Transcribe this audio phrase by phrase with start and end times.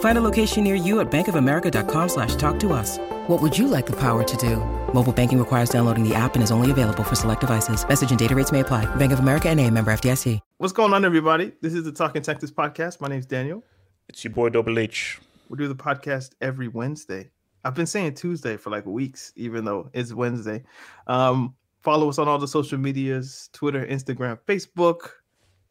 [0.00, 2.98] Find a location near you at bankofamerica.com slash talk to us.
[3.26, 4.56] What would you like the power to do?
[4.94, 7.86] Mobile banking requires downloading the app and is only available for select devices.
[7.88, 8.86] Message and data rates may apply.
[8.96, 10.38] Bank of America and a member FDIC.
[10.58, 11.52] What's going on, everybody?
[11.60, 13.00] This is the Talking Texas podcast.
[13.00, 13.64] My name is Daniel.
[14.08, 15.18] It's your boy Double H.
[15.48, 17.30] We do the podcast every Wednesday.
[17.64, 20.62] I've been saying Tuesday for like weeks, even though it's Wednesday.
[21.06, 25.10] Um, follow us on all the social medias Twitter, Instagram, Facebook.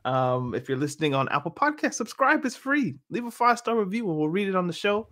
[0.06, 2.46] Um, if you're listening on Apple Podcast, subscribe.
[2.46, 2.96] It's free.
[3.10, 5.08] Leave a five star review and we'll read it on the show.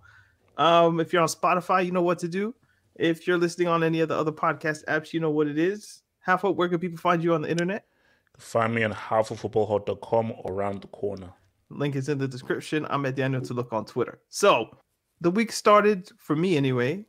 [0.58, 2.54] Um, if you're on Spotify, you know what to do.
[2.96, 6.04] If you're listening on any of the other podcast apps, you know what it is.
[6.20, 7.86] Half Hope, where can people find you on the internet?
[8.38, 11.32] Find me on halfoffootballhot.com around the corner.
[11.70, 12.86] Link is in the description.
[12.90, 14.20] I'm at Daniel to look on Twitter.
[14.30, 14.78] So
[15.22, 17.06] the week started for me anyway,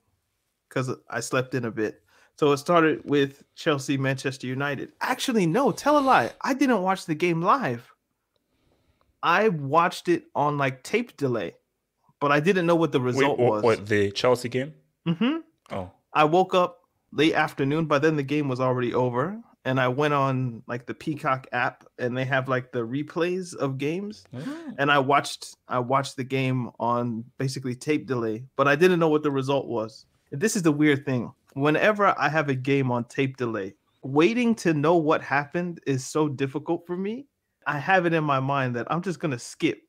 [0.68, 2.02] because I slept in a bit.
[2.38, 4.92] So it started with Chelsea, Manchester United.
[5.00, 6.32] Actually, no, tell a lie.
[6.40, 7.92] I didn't watch the game live.
[9.22, 11.54] I watched it on like tape delay,
[12.20, 13.62] but I didn't know what the result Wait, was.
[13.62, 14.74] what, the Chelsea game?
[15.06, 15.38] Mm-hmm.
[15.70, 16.80] Oh, I woke up
[17.12, 17.86] late afternoon.
[17.86, 21.84] By then, the game was already over, and I went on like the Peacock app,
[21.98, 24.24] and they have like the replays of games.
[24.78, 29.08] And I watched, I watched the game on basically tape delay, but I didn't know
[29.08, 30.06] what the result was.
[30.32, 31.32] This is the weird thing.
[31.54, 36.28] Whenever I have a game on tape delay, waiting to know what happened is so
[36.28, 37.26] difficult for me.
[37.66, 39.80] I have it in my mind that I'm just gonna skip.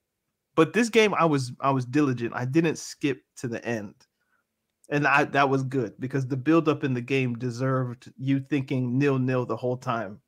[0.56, 2.34] But this game, I was I was diligent.
[2.36, 3.96] I didn't skip to the end
[4.90, 9.18] and I, that was good because the buildup in the game deserved you thinking nil
[9.18, 10.20] nil the whole time,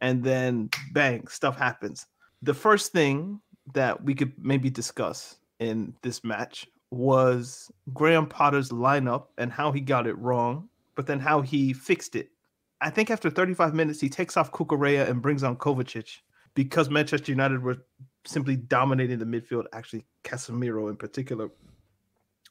[0.00, 2.06] and then bang, stuff happens.
[2.42, 3.40] The first thing
[3.74, 9.80] that we could maybe discuss in this match was Graham Potter's lineup and how he
[9.80, 12.30] got it wrong, but then how he fixed it.
[12.80, 16.18] I think after 35 minutes, he takes off Cucurella and brings on Kovacic
[16.54, 17.78] because Manchester United were
[18.26, 19.64] simply dominating the midfield.
[19.72, 21.50] Actually, Casemiro in particular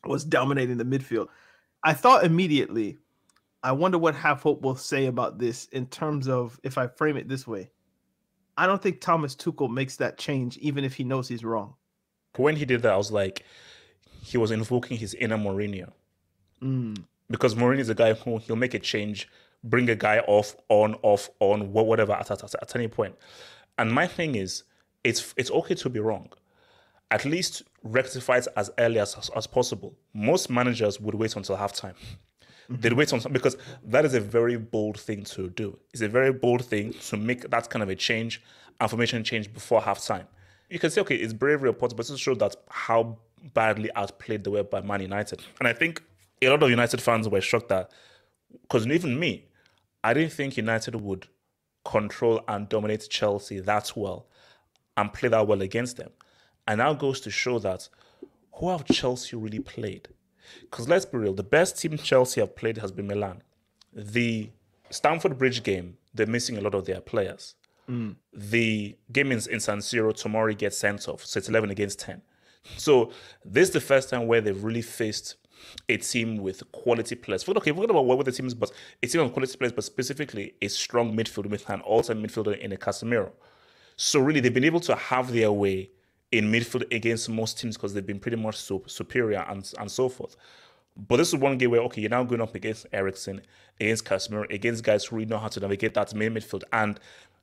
[0.06, 1.28] was dominating the midfield.
[1.84, 2.98] I thought immediately,
[3.64, 7.18] I wonder what Half Hope will say about this in terms of if I frame
[7.18, 7.72] it this way.
[8.58, 11.76] I don't think Thomas Tuchel makes that change, even if he knows he's wrong.
[12.36, 13.46] when he did that, I was like,
[14.22, 15.92] he was invoking his inner Mourinho.
[16.62, 17.04] Mm.
[17.30, 19.30] Because Mourinho is a guy who he'll make a change,
[19.64, 23.16] bring a guy off, on, off, on, whatever at, at, at, at any point.
[23.78, 24.64] And my thing is,
[25.04, 26.30] it's it's okay to be wrong.
[27.12, 29.96] At least rectify it as early as, as, as possible.
[30.14, 31.96] Most managers would wait until halftime.
[32.70, 35.80] They'd wait on because that is a very bold thing to do.
[35.92, 38.44] It's a very bold thing to make that kind of a change,
[38.80, 40.28] information change before halftime.
[40.70, 43.18] You can say, okay, it's bravery or possible, but it shows that how
[43.54, 45.42] badly outplayed they were by Man United.
[45.60, 46.04] And I think
[46.42, 47.92] a lot of United fans were shocked that
[48.62, 49.46] because even me,
[50.04, 51.28] I didn't think United would
[51.84, 54.28] control and dominate Chelsea that well
[54.98, 56.12] and play that well against them.
[56.68, 57.90] And now goes to show that
[58.54, 60.10] who have Chelsea really played?
[60.62, 63.42] Because let's be real, the best team Chelsea have played has been Milan.
[63.94, 64.50] The
[64.90, 67.56] Stamford Bridge game, they're missing a lot of their players.
[67.90, 68.16] Mm.
[68.34, 72.22] The game in, in San Siro, Tomori gets sent off, so it's 11 against 10.
[72.78, 73.12] So
[73.44, 75.36] this is the first time where they've really faced
[75.88, 77.44] a team with quality players.
[77.44, 78.72] Forget, okay, forget about what the team is, but
[79.04, 82.72] a team with quality players, but specifically a strong midfield with an all-time midfielder in
[82.72, 83.32] a Casemiro.
[83.96, 85.92] So really, they've been able to have their way
[86.32, 90.10] in midfield against most teams because they've been pretty much so, superior and, and so
[90.10, 90.36] forth.
[90.96, 93.42] But this is one game where, okay, you're now going up against Eriksen,
[93.80, 96.64] against Casemiro, against guys who really know how to navigate that main midfield.
[96.74, 97.00] And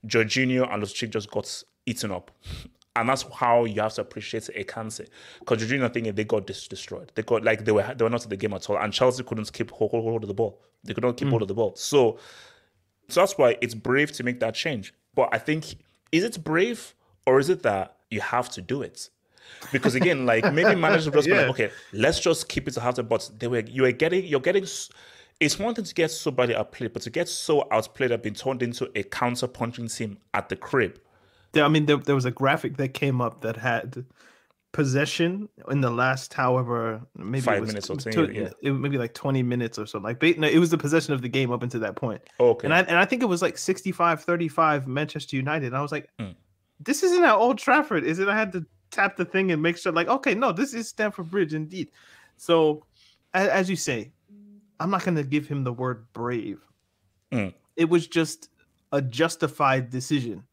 [0.07, 2.31] Jorginho and Loftus just got eaten up.
[2.97, 5.05] And that's how you have to appreciate a cancer.
[5.39, 7.13] Because you're doing Jorginho thinking they got dis- destroyed.
[7.15, 8.79] They got like they were they were not in the game at all.
[8.79, 10.63] And Chelsea couldn't keep hold, hold of the ball.
[10.83, 11.31] They could not keep mm.
[11.31, 11.75] hold of the ball.
[11.77, 12.19] So,
[13.09, 14.95] so that's why it's brave to make that change.
[15.15, 15.77] But I think
[16.11, 16.95] is it brave
[17.27, 19.11] or is it that you have to do it?
[19.73, 21.51] Because again, like maybe managers just yeah.
[21.51, 24.41] okay, let's just keep it to half the but they were you are getting you're
[24.41, 24.65] getting
[25.39, 28.33] it's one thing to get so badly outplayed, but to get so outplayed and been
[28.33, 30.99] turned into a counter punching team at the crib
[31.65, 34.05] I mean, there, there was a graphic that came up that had
[34.73, 38.51] possession in the last, however, maybe five it was minutes or two, yeah.
[38.63, 39.99] it, maybe like twenty minutes or so.
[39.99, 42.21] Like, no, it was the possession of the game up until that point.
[42.39, 45.69] Okay, and I and I think it was like 65-35 Manchester United.
[45.69, 46.35] And I was like, mm.
[46.79, 48.29] this isn't at Old Trafford, is it?
[48.29, 51.31] I had to tap the thing and make sure, like, okay, no, this is Stamford
[51.31, 51.89] Bridge indeed.
[52.37, 52.85] So,
[53.33, 54.13] as, as you say,
[54.79, 56.61] I'm not going to give him the word brave.
[57.33, 57.55] Mm.
[57.77, 58.51] It was just
[58.93, 60.45] a justified decision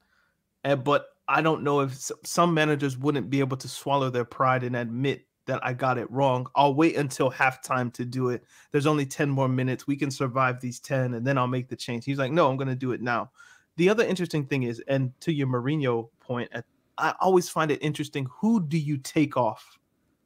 [0.63, 4.63] and but I don't know if some managers wouldn't be able to swallow their pride
[4.63, 6.47] and admit that I got it wrong.
[6.55, 8.43] I'll wait until halftime to do it.
[8.71, 9.87] There's only 10 more minutes.
[9.87, 12.05] We can survive these 10 and then I'll make the change.
[12.05, 13.31] He's like, no, I'm going to do it now.
[13.75, 16.51] The other interesting thing is, and to your Mourinho point,
[16.97, 18.27] I always find it interesting.
[18.39, 19.79] Who do you take off?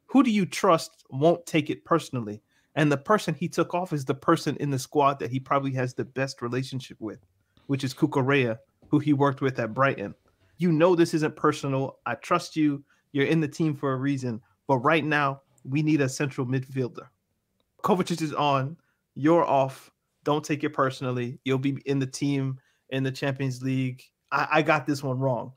[0.06, 2.42] Who do you trust won't take it personally?
[2.74, 5.72] And the person he took off is the person in the squad that he probably
[5.72, 7.18] has the best relationship with,
[7.66, 8.58] which is Cucurella,
[8.88, 10.14] who he worked with at Brighton
[10.58, 11.98] you know this isn't personal.
[12.04, 12.84] I trust you.
[13.12, 14.40] You're in the team for a reason.
[14.66, 17.06] But right now, we need a central midfielder.
[17.82, 18.76] Kovacic is on.
[19.14, 19.90] You're off.
[20.24, 21.38] Don't take it personally.
[21.44, 22.58] You'll be in the team
[22.90, 24.02] in the Champions League.
[24.30, 25.52] I, I got this one wrong,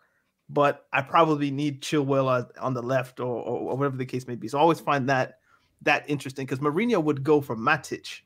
[0.50, 4.48] but I probably need Chilwell on the left or, or, whatever the case may be.
[4.48, 5.40] So I always find that
[5.82, 8.22] that interesting because Mourinho would go for Matic,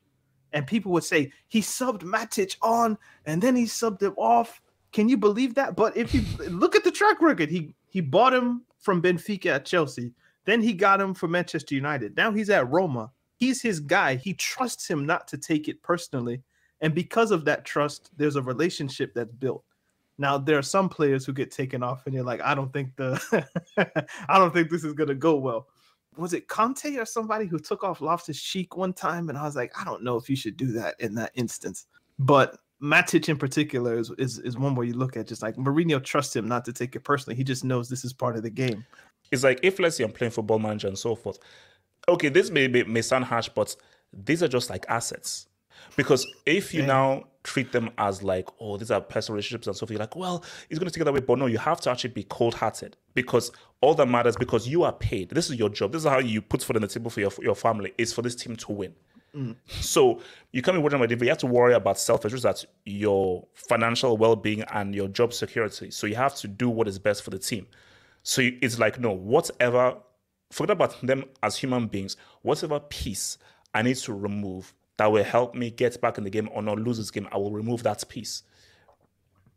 [0.52, 4.60] and people would say he subbed Matic on and then he subbed him off
[4.96, 5.76] can you believe that?
[5.76, 9.66] But if you look at the track record, he he bought him from Benfica at
[9.66, 10.14] Chelsea.
[10.46, 12.16] Then he got him from Manchester United.
[12.16, 13.12] Now he's at Roma.
[13.36, 14.14] He's his guy.
[14.14, 16.40] He trusts him not to take it personally.
[16.80, 19.64] And because of that trust, there's a relationship that's built.
[20.16, 22.96] Now there are some players who get taken off and you're like, I don't think
[22.96, 23.20] the
[24.30, 25.68] I don't think this is gonna go well.
[26.16, 29.28] Was it Conte or somebody who took off Loftus Cheek one time?
[29.28, 31.86] And I was like, I don't know if you should do that in that instance.
[32.18, 36.02] But Matic in particular is, is is one where you look at just like Mourinho
[36.02, 37.36] trusts him not to take it personally.
[37.36, 38.84] He just knows this is part of the game.
[39.32, 41.38] It's like if let's say I'm playing football manager and so forth.
[42.08, 43.74] Okay, this may be, may sound harsh, but
[44.12, 45.48] these are just like assets.
[45.96, 46.86] Because if you yeah.
[46.86, 50.16] now treat them as like, oh, these are personal relationships and so forth, you're like,
[50.16, 51.20] well, it's going to take it that way.
[51.20, 54.82] But no, you have to actually be cold hearted because all that matters because you
[54.82, 55.30] are paid.
[55.30, 55.92] This is your job.
[55.92, 58.22] This is how you put food on the table for your, your family, is for
[58.22, 58.94] this team to win.
[59.34, 59.56] Mm.
[59.68, 60.20] So
[60.52, 64.16] you can't be worrying about but you have to worry about self-interest, that's your financial
[64.16, 65.90] well-being and your job security.
[65.90, 67.66] So you have to do what is best for the team.
[68.22, 69.96] So it's like, no, whatever,
[70.50, 73.38] forget about them as human beings, whatever piece
[73.74, 76.78] I need to remove that will help me get back in the game or not
[76.78, 78.42] lose this game, I will remove that piece.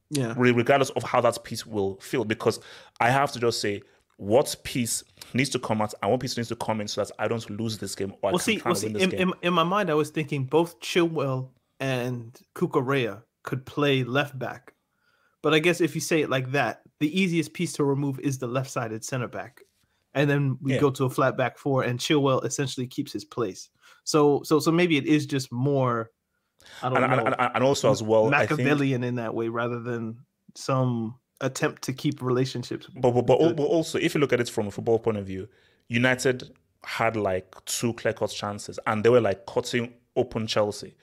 [0.09, 0.33] Yeah.
[0.35, 2.59] Regardless of how that piece will feel, because
[2.99, 3.81] I have to just say,
[4.19, 5.01] what piece
[5.33, 7.49] needs to come out and what piece needs to come in so that I don't
[7.49, 9.93] lose this game or well, I see, well, see, in, in, in, my mind, I
[9.93, 14.73] was thinking both Chilwell and Cucurella could play left back.
[15.41, 18.37] But I guess if you say it like that, the easiest piece to remove is
[18.37, 19.61] the left-sided center back.
[20.13, 20.81] And then we yeah.
[20.81, 23.69] go to a flat back four and Chilwell essentially keeps his place.
[24.03, 26.11] So so so maybe it is just more
[26.83, 27.25] I don't and, know.
[27.25, 30.17] And, and also as well Machiavellian think, in that way rather than
[30.55, 32.87] some attempt to keep relationships.
[32.95, 35.25] But but, but, but also, if you look at it from a football point of
[35.25, 35.47] view,
[35.87, 36.51] United
[36.83, 40.95] had like two clear cut chances, and they were like cutting open Chelsea.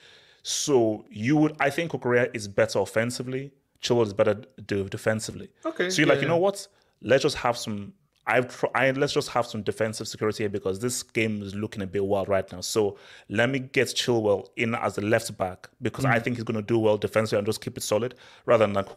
[0.43, 3.52] So you would, I think, Korea is better offensively.
[3.83, 5.50] Chilwell is better do defensively.
[5.64, 5.90] Okay.
[5.90, 6.66] So you're yeah, like, you know what?
[7.02, 7.93] Let's just have some
[8.26, 11.87] I've tried, let's just have some defensive security here because this game is looking a
[11.87, 12.61] bit wild right now.
[12.61, 16.45] So let me get Chilwell in as the left back because mm I think he's
[16.45, 18.14] going to do well defensively and just keep it solid
[18.47, 18.88] rather than like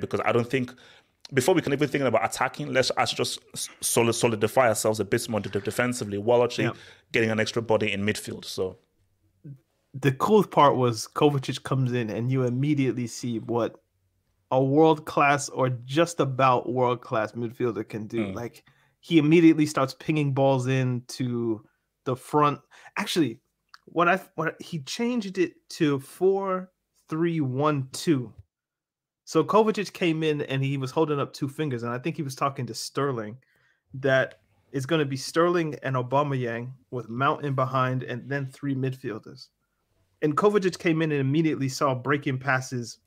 [0.00, 0.74] because I don't think
[1.32, 3.38] before we can even think about attacking, let's actually just
[3.82, 6.72] solid, solidify ourselves a bit more defensively while actually yeah.
[7.12, 8.44] getting an extra body in midfield.
[8.44, 8.76] So
[9.94, 13.81] the cool part was Kovacic comes in and you immediately see what
[14.52, 18.26] a world class or just about world class midfielder can do.
[18.26, 18.34] Mm.
[18.34, 18.62] Like
[19.00, 21.64] he immediately starts pinging balls into
[22.04, 22.60] the front.
[22.96, 23.40] Actually,
[23.86, 26.70] what I what he changed it to four
[27.08, 28.32] three one two.
[29.24, 32.22] So Kovacic came in and he was holding up two fingers, and I think he
[32.22, 33.38] was talking to Sterling
[33.94, 34.40] that
[34.70, 39.48] it's going to be Sterling and Aubameyang with Mount in behind, and then three midfielders.
[40.20, 42.98] And Kovacic came in and immediately saw breaking passes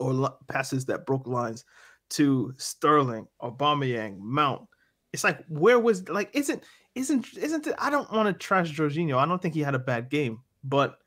[0.00, 1.64] or passes that broke lines
[2.10, 4.66] to Sterling, Aubameyang, Mount.
[5.12, 6.64] It's like where was like isn't
[6.94, 9.16] isn't isn't it, I don't want to trash Jorginho.
[9.16, 10.98] I don't think he had a bad game, but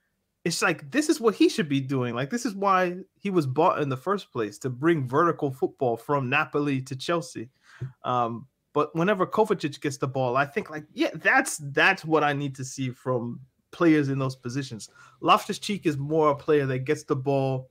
[0.45, 2.13] it's like this is what he should be doing.
[2.13, 5.97] Like this is why he was bought in the first place to bring vertical football
[5.97, 7.49] from Napoli to Chelsea.
[8.03, 12.33] Um, but whenever Kovacic gets the ball, I think like yeah, that's that's what I
[12.33, 13.39] need to see from
[13.71, 14.89] players in those positions.
[15.21, 17.69] Loftus Cheek is more a player that gets the ball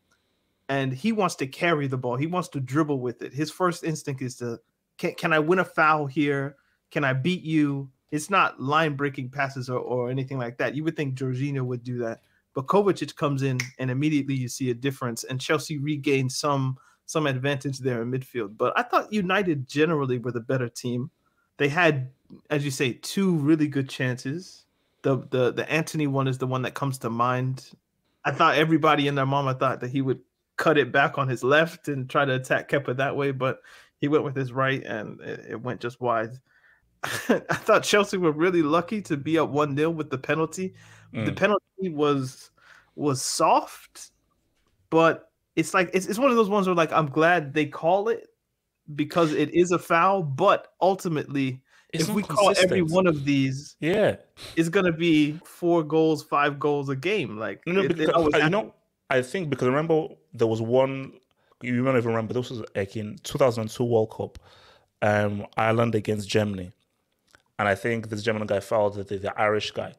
[0.72, 2.16] and he wants to carry the ball.
[2.16, 3.34] He wants to dribble with it.
[3.34, 4.58] His first instinct is to
[4.96, 6.56] can, can I win a foul here?
[6.90, 7.90] Can I beat you?
[8.10, 10.74] It's not line breaking passes or, or anything like that.
[10.74, 12.22] You would think Jorginho would do that.
[12.54, 17.26] But Kovacic comes in and immediately you see a difference, and Chelsea regained some some
[17.26, 18.56] advantage there in midfield.
[18.56, 21.10] But I thought United generally were the better team.
[21.58, 22.10] They had,
[22.48, 24.64] as you say, two really good chances.
[25.02, 27.72] The the the Antony one is the one that comes to mind.
[28.24, 30.20] I thought everybody and their mama thought that he would
[30.56, 33.60] cut it back on his left and try to attack Kepa that way, but
[33.98, 36.30] he went with his right and it, it went just wide.
[37.28, 40.74] I thought Chelsea were really lucky to be up one 0 with the penalty.
[41.14, 41.26] Mm.
[41.26, 42.50] The penalty was
[42.94, 44.10] was soft,
[44.90, 48.08] but it's like it's, it's one of those ones where like I'm glad they call
[48.08, 48.28] it
[48.94, 52.56] because it is a foul, but ultimately it's if we consistent.
[52.56, 54.16] call every one of these, yeah,
[54.56, 57.36] it's gonna be four goals, five goals a game.
[57.36, 58.74] Like no, no it, because, it you know,
[59.12, 61.12] I think because I remember there was one
[61.60, 64.38] you might even remember this was like in 2002 World Cup,
[65.02, 66.72] um, Ireland against Germany,
[67.58, 69.94] and I think this German guy fouled the, the Irish guy.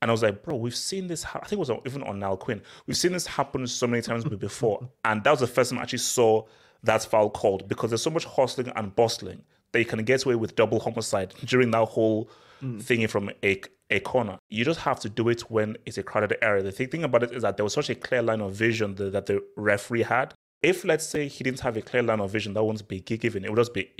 [0.00, 1.22] And I was like, bro, we've seen this.
[1.22, 1.40] Ha-.
[1.42, 2.62] I think it was even on Niall Quinn.
[2.86, 4.88] We've seen this happen so many times before.
[5.04, 6.44] and that was the first time I actually saw
[6.84, 9.42] that foul called because there's so much hustling and bustling
[9.72, 12.30] that you can get away with double homicide during that whole
[12.62, 12.82] mm.
[12.82, 13.60] thingy from a,
[13.92, 14.38] a corner.
[14.48, 16.62] You just have to do it when it's a crowded area.
[16.62, 19.12] The thing about it is that there was such a clear line of vision that,
[19.12, 20.34] that the referee had.
[20.62, 23.44] If, let's say, he didn't have a clear line of vision, that wouldn't be given.
[23.44, 23.90] It would just be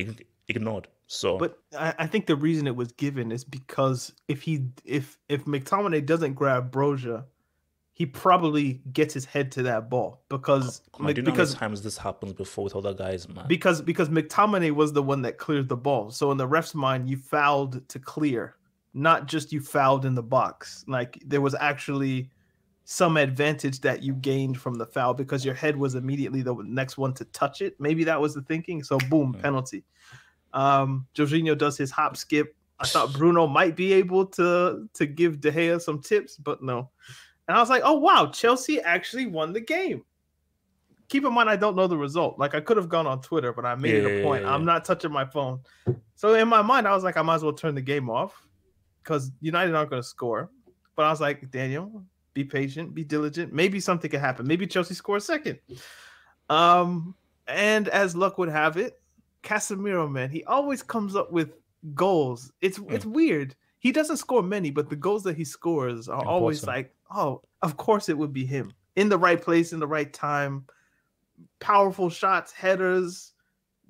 [0.49, 0.89] ignored.
[1.07, 5.19] So, but I, I, think the reason it was given is because if he if
[5.29, 7.25] if McTominay doesn't grab Broja,
[7.93, 12.65] he probably gets his head to that ball because Mc, because times this happens before
[12.65, 13.45] with other guys, man.
[13.47, 16.11] Because because McTominay was the one that cleared the ball.
[16.11, 18.57] So in the ref's mind, you fouled to clear,
[18.95, 20.85] not just you fouled in the box.
[20.87, 22.31] Like there was actually
[22.85, 26.99] some advantage that you gained from the foul because your head was immediately the next
[26.99, 27.75] one to touch it.
[27.79, 28.83] Maybe that was the thinking.
[28.83, 29.85] So boom, penalty.
[30.53, 32.55] Um, Jorginho does his hop skip.
[32.79, 36.91] I thought Bruno might be able to to give De Gea some tips, but no.
[37.49, 40.05] And I was like, oh wow, Chelsea actually won the game.
[41.09, 42.39] Keep in mind, I don't know the result.
[42.39, 44.43] Like I could have gone on Twitter, but I made yeah, it a point.
[44.43, 44.55] Yeah, yeah.
[44.55, 45.61] I'm not touching my phone.
[46.15, 48.47] So in my mind, I was like, I might as well turn the game off
[49.03, 50.51] because United aren't going to score.
[50.95, 52.05] But I was like, Daniel,
[52.35, 53.53] be patient, be diligent.
[53.53, 54.47] Maybe something could happen.
[54.47, 55.59] Maybe Chelsea scores second.
[56.49, 57.15] Um,
[57.47, 59.01] and as luck would have it,
[59.43, 61.55] Casemiro, man, he always comes up with
[61.95, 62.53] goals.
[62.61, 62.93] It's mm.
[62.93, 63.55] it's weird.
[63.81, 67.77] He doesn't score many, but the goals that he scores are always like, oh, of
[67.77, 70.65] course it would be him in the right place in the right time.
[71.59, 73.33] Powerful shots, headers,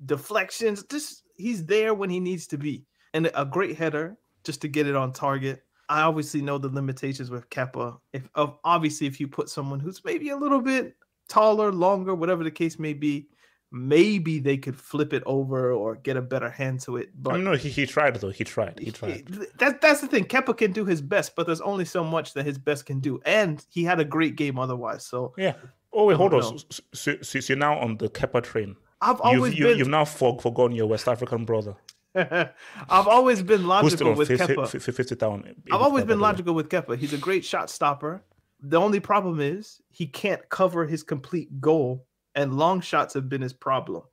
[0.05, 0.83] deflections.
[0.89, 4.87] Just he's there when he needs to be, and a great header just to get
[4.87, 5.63] it on target.
[5.89, 7.99] I obviously know the limitations with Kepa.
[8.13, 10.95] If of obviously if you put someone who's maybe a little bit
[11.27, 13.27] taller, longer, whatever the case may be,
[13.71, 17.09] maybe they could flip it over or get a better hand to it.
[17.21, 18.29] But no, he, he tried though.
[18.29, 18.79] He tried.
[18.79, 19.27] He tried.
[19.57, 20.25] That that's the thing.
[20.25, 23.19] Kepa can do his best, but there's only so much that his best can do,
[23.25, 25.05] and he had a great game otherwise.
[25.05, 25.55] So yeah.
[25.91, 26.57] Oh wait, hold on.
[26.57, 28.75] So, so, so, you're now on the Kepa train.
[29.01, 29.77] I've always you've, been...
[29.77, 31.75] you, have now for, forgotten your West African brother.
[32.15, 34.81] I've always been logical with 50, Kepa.
[34.81, 35.55] 50 down.
[35.71, 36.97] I've always been logical with Kepa.
[36.97, 38.23] He's a great shot stopper.
[38.61, 42.05] The only problem is he can't cover his complete goal
[42.35, 44.03] and long shots have been his problem.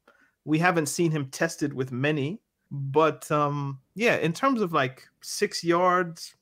[0.45, 2.40] We haven't seen him tested with many,
[2.71, 6.35] but um, yeah, in terms of like six yards,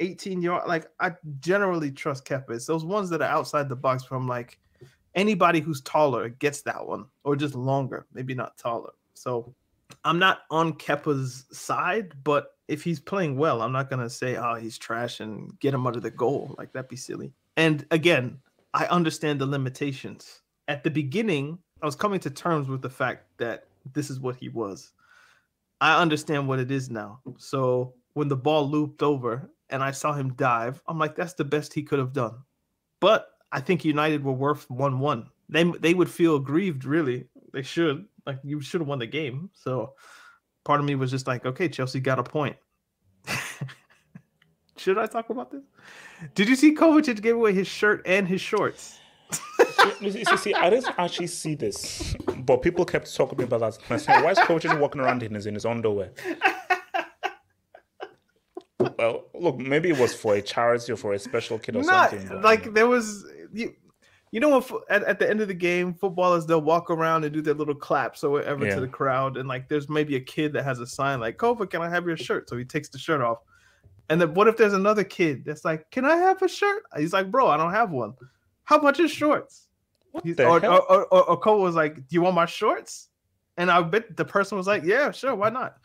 [0.00, 2.50] 18 yards, like I generally trust Kepa.
[2.50, 4.58] It's those ones that are outside the box from like
[5.14, 8.92] anybody who's taller gets that one, or just longer, maybe not taller.
[9.14, 9.54] So
[10.04, 14.54] I'm not on Kepa's side, but if he's playing well, I'm not gonna say, oh,
[14.54, 16.54] he's trash and get him under the goal.
[16.58, 17.32] Like that'd be silly.
[17.56, 18.38] And again,
[18.72, 23.26] I understand the limitations at the beginning, I was coming to terms with the fact
[23.38, 24.92] that this is what he was.
[25.80, 27.20] I understand what it is now.
[27.36, 31.44] So when the ball looped over and I saw him dive, I'm like, that's the
[31.44, 32.36] best he could have done.
[33.00, 35.28] But I think United were worth one one.
[35.48, 37.26] They they would feel aggrieved, really.
[37.52, 38.06] They should.
[38.26, 39.50] Like you should have won the game.
[39.52, 39.94] So
[40.64, 42.56] part of me was just like, okay, Chelsea got a point.
[44.76, 45.62] should I talk about this?
[46.34, 48.98] Did you see Kovacic gave away his shirt and his shorts?
[50.00, 53.78] see, see, see, I didn't actually see this, but people kept talking about that.
[53.88, 56.12] And I said, why is coach walking around in his in his underwear?
[58.98, 62.10] well, look, maybe it was for a charity or for a special kid or Not
[62.10, 62.28] something.
[62.28, 63.74] but, like there was you.
[64.34, 64.68] You know what?
[64.90, 67.74] At, at the end of the game, footballers they'll walk around and do their little
[67.74, 68.74] claps or whatever Yeah.
[68.74, 71.70] to the crowd, and like there's maybe a kid that has a sign like "Kova,
[71.70, 73.38] can I have your shirt?" So he takes the shirt off,
[74.08, 77.12] and then what if there's another kid that's like, "Can I have a shirt?" He's
[77.12, 78.14] like, "Bro, I don't have one.
[78.64, 79.68] How much is shorts?"
[80.10, 80.84] what He's- the or, hell?
[80.88, 83.10] or, or, or Cole was like, "Do you want my shorts?"
[83.56, 85.76] And I bet the person was like, "Yeah, sure, why not?"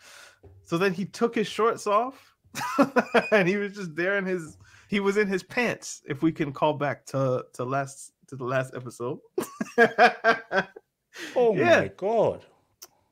[0.63, 2.35] So then he took his shorts off,
[3.31, 6.01] and he was just there in his he was in his pants.
[6.07, 9.19] If we can call back to to last to the last episode.
[11.35, 11.81] oh yeah.
[11.81, 12.45] my god!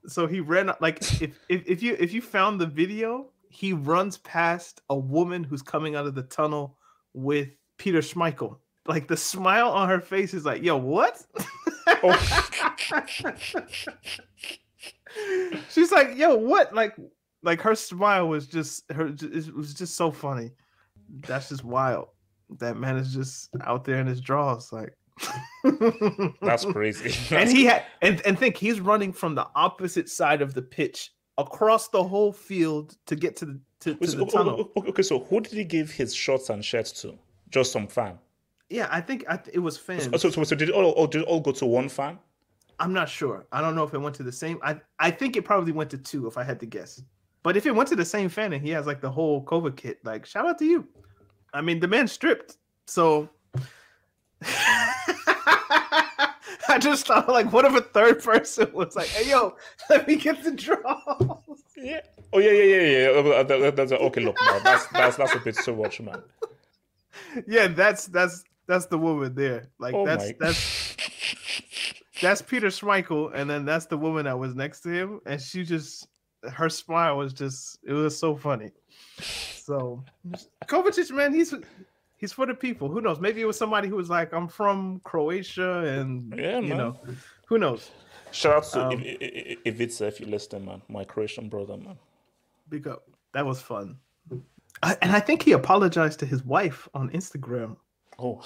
[0.08, 4.18] so he ran like if, if if you if you found the video, he runs
[4.20, 6.78] past a woman who's coming out of the tunnel
[7.14, 8.58] with Peter Schmeichel.
[8.86, 11.22] Like the smile on her face is like, yo, what?
[12.04, 12.14] Oh.
[15.70, 16.74] She's like, yo, what?
[16.74, 16.96] Like,
[17.44, 19.08] like her smile was just her.
[19.08, 20.52] It was just so funny.
[21.22, 22.08] That's just wild.
[22.60, 24.94] That man is just out there in his draws, like.
[26.42, 27.14] That's crazy.
[27.36, 31.14] and he had and, and think he's running from the opposite side of the pitch
[31.38, 34.72] across the whole field to get to the to, to the oh, tunnel.
[34.78, 37.18] okay, so who did he give his shorts and shirts to?
[37.50, 38.18] Just some fan.
[38.70, 40.10] Yeah, I think I it was fans.
[40.22, 42.20] So, so, so did it all, all did it all go to one fan?
[42.80, 43.46] I'm not sure.
[43.52, 44.60] I don't know if it went to the same.
[44.62, 47.02] I I think it probably went to two, if I had to guess.
[47.44, 49.78] But if it went to the same fan and he has like the whole COVID
[49.78, 50.88] kit, like shout out to you.
[51.54, 53.30] I mean, the man stripped, so.
[56.78, 59.56] I just thought, like, what if a third person was like, "Hey, yo,
[59.90, 61.40] let me get the draw."
[61.76, 62.02] Yeah.
[62.34, 63.22] Oh yeah, yeah, yeah, yeah.
[63.44, 64.22] That- that- That's okay.
[64.22, 66.22] Look, man, that's that's that's a bit too much, man.
[67.48, 69.70] yeah, that's that's that's the woman there.
[69.80, 70.36] Like Oh that's my.
[70.40, 70.96] that's
[72.22, 75.64] that's Peter Schmeichel, and then that's the woman that was next to him, and she
[75.64, 76.08] just
[76.52, 78.72] her smile was just it was so funny.
[79.20, 80.04] So
[80.68, 81.54] Kovacic, man, he's
[82.18, 82.90] he's for the people.
[82.90, 83.20] Who knows?
[83.20, 86.78] Maybe it was somebody who was like, I'm from Croatia, and Yeah, you man.
[86.78, 87.00] know,
[87.48, 87.92] who knows?
[88.32, 91.78] Shout out to Um, if, if, if it's if you listen, man, my Croatian brother,
[91.78, 91.98] man.
[92.70, 93.08] Big up.
[93.34, 93.98] That was fun.
[94.84, 97.78] I, and I think he apologized to his wife on Instagram.
[98.20, 98.44] Oh,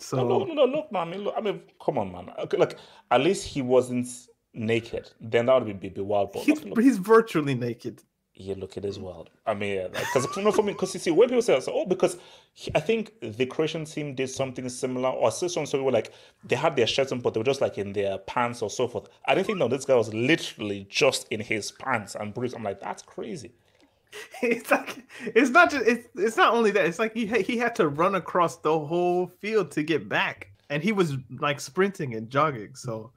[0.00, 1.08] So no, no, no, look, man.
[1.08, 2.30] I mean, look, I mean, come on, man.
[2.38, 2.78] Okay, like
[3.10, 4.06] at least he wasn't
[4.54, 5.10] naked.
[5.20, 6.32] Then that would be, be wild.
[6.32, 8.02] But he's, look, look, he's virtually naked.
[8.40, 9.02] Yeah, look, it is mm.
[9.02, 9.30] wild.
[9.46, 11.84] I mean, because you know, for me, because you see, when people say, so, oh,
[11.84, 12.16] because
[12.54, 15.92] he, I think the Croatian team did something similar, or I saw some people were
[15.92, 16.12] like
[16.44, 18.86] they had their shirts on, but they were just like in their pants or so
[18.86, 19.08] forth.
[19.26, 22.54] I didn't think no, this guy was literally just in his pants and bruised.
[22.54, 23.52] I'm like, that's crazy.
[24.42, 27.74] it's like it's not just it's it's not only that it's like he he had
[27.74, 32.30] to run across the whole field to get back and he was like sprinting and
[32.30, 33.12] jogging so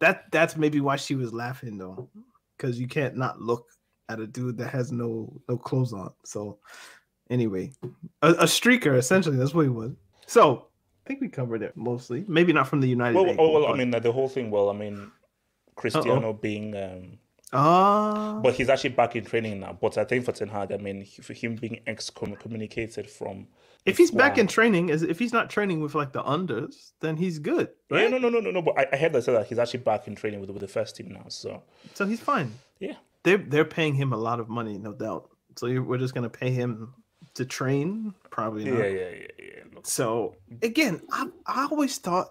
[0.00, 2.06] that that's maybe why she was laughing though
[2.56, 3.66] because you can't not look
[4.08, 6.58] at a dude that has no no clothes on so
[7.30, 7.70] anyway
[8.22, 9.92] a, a streaker essentially that's what he was
[10.26, 10.66] so
[11.04, 13.72] i think we covered it mostly maybe not from the united Well, angle, well, well
[13.72, 14.50] I mean, the whole thing.
[14.50, 15.10] Well, I mean,
[15.76, 16.76] Cristiano being.
[16.76, 17.18] Um,
[17.52, 19.78] ah But he's actually back in training now.
[19.80, 23.46] But I think for Ten Hag, I mean, for him being excommunicated from.
[23.86, 27.16] if he's back in training is if he's not training with like the unders then
[27.16, 28.62] he's good Yeah, no, no, no, no, no.
[28.62, 30.68] But I, I heard that said that he's actually back in training with with the
[30.68, 31.26] first team now.
[31.28, 31.62] So
[31.92, 35.30] so he's fine yeah, they're they're paying him a lot of money, no doubt.
[35.56, 36.94] So we're just gonna pay him
[37.34, 38.64] to train, probably.
[38.66, 38.80] yeah, Not.
[38.80, 39.62] yeah, yeah, yeah.
[39.74, 42.28] Look, So again, I I always thought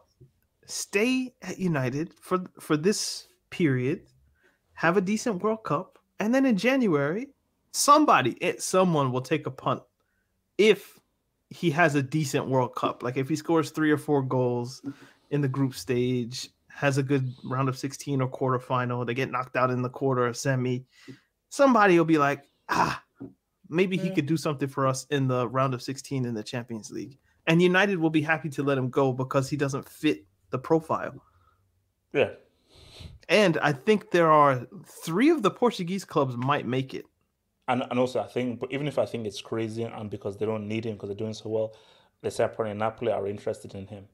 [0.66, 4.02] stay at United for for this period,
[4.74, 7.30] have a decent World Cup, and then in January,
[7.72, 9.82] somebody, it, someone will take a punt
[10.58, 11.00] if
[11.50, 13.04] he has a decent World Cup.
[13.04, 14.82] Like if he scores three or four goals
[15.32, 19.56] in the group stage, has a good round of 16 or quarterfinal, they get knocked
[19.56, 20.86] out in the quarter or semi,
[21.50, 23.02] somebody will be like, ah,
[23.70, 26.92] maybe he could do something for us in the round of 16 in the Champions
[26.92, 27.18] League.
[27.48, 31.24] And United will be happy to let him go because he doesn't fit the profile.
[32.14, 32.32] yeah.
[33.30, 37.06] And I think there are three of the Portuguese clubs might make it.
[37.70, 40.46] And and also I think, but even if I think it's crazy, and because they
[40.46, 41.74] don't need him because they're doing so well,
[42.22, 44.06] they say apparently Napoli are interested in him.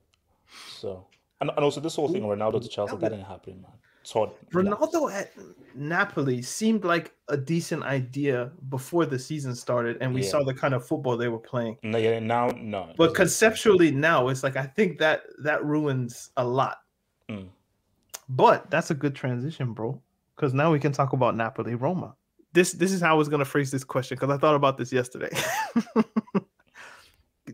[0.69, 1.07] So
[1.41, 3.71] and, and also this whole thing Ronaldo to Chelsea that didn't happen, man.
[4.03, 5.31] Todd Ronaldo at
[5.75, 10.29] Napoli seemed like a decent idea before the season started, and we Yeah.
[10.29, 11.77] saw the kind of football they were playing.
[11.83, 12.93] No, yeah, now no.
[12.97, 16.77] But conceptually, now it's like I think that that ruins a lot.
[17.29, 17.49] Mm.
[18.29, 20.01] But that's a good transition, bro,
[20.35, 22.15] because now we can talk about Napoli Roma.
[22.53, 24.91] This this is how I was gonna phrase this question because I thought about this
[24.91, 25.29] yesterday.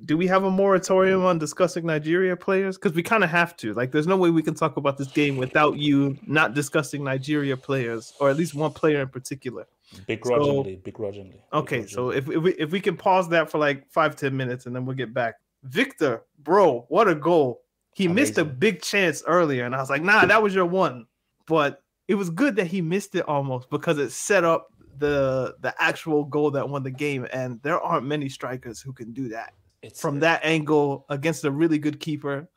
[0.06, 2.78] do we have a moratorium on discussing Nigeria players?
[2.78, 3.74] Because we kind of have to.
[3.74, 7.58] Like, there's no way we can talk about this game without you not discussing Nigeria
[7.58, 9.66] players, or at least one player in particular.
[10.08, 11.42] Begrudgingly, so, begrudgingly.
[11.54, 11.88] Okay, begrudgingly.
[11.88, 14.76] so if, if we if we can pause that for like five ten minutes and
[14.76, 15.36] then we'll get back.
[15.64, 17.62] Victor, bro, what a goal!
[17.94, 18.16] He Amazing.
[18.16, 21.06] missed a big chance earlier, and I was like, nah, that was your one.
[21.48, 25.74] But it was good that he missed it almost because it set up the the
[25.80, 27.28] actual goal that won the game.
[27.32, 31.52] And there aren't many strikers who can do that it's from that angle against a
[31.52, 32.48] really good keeper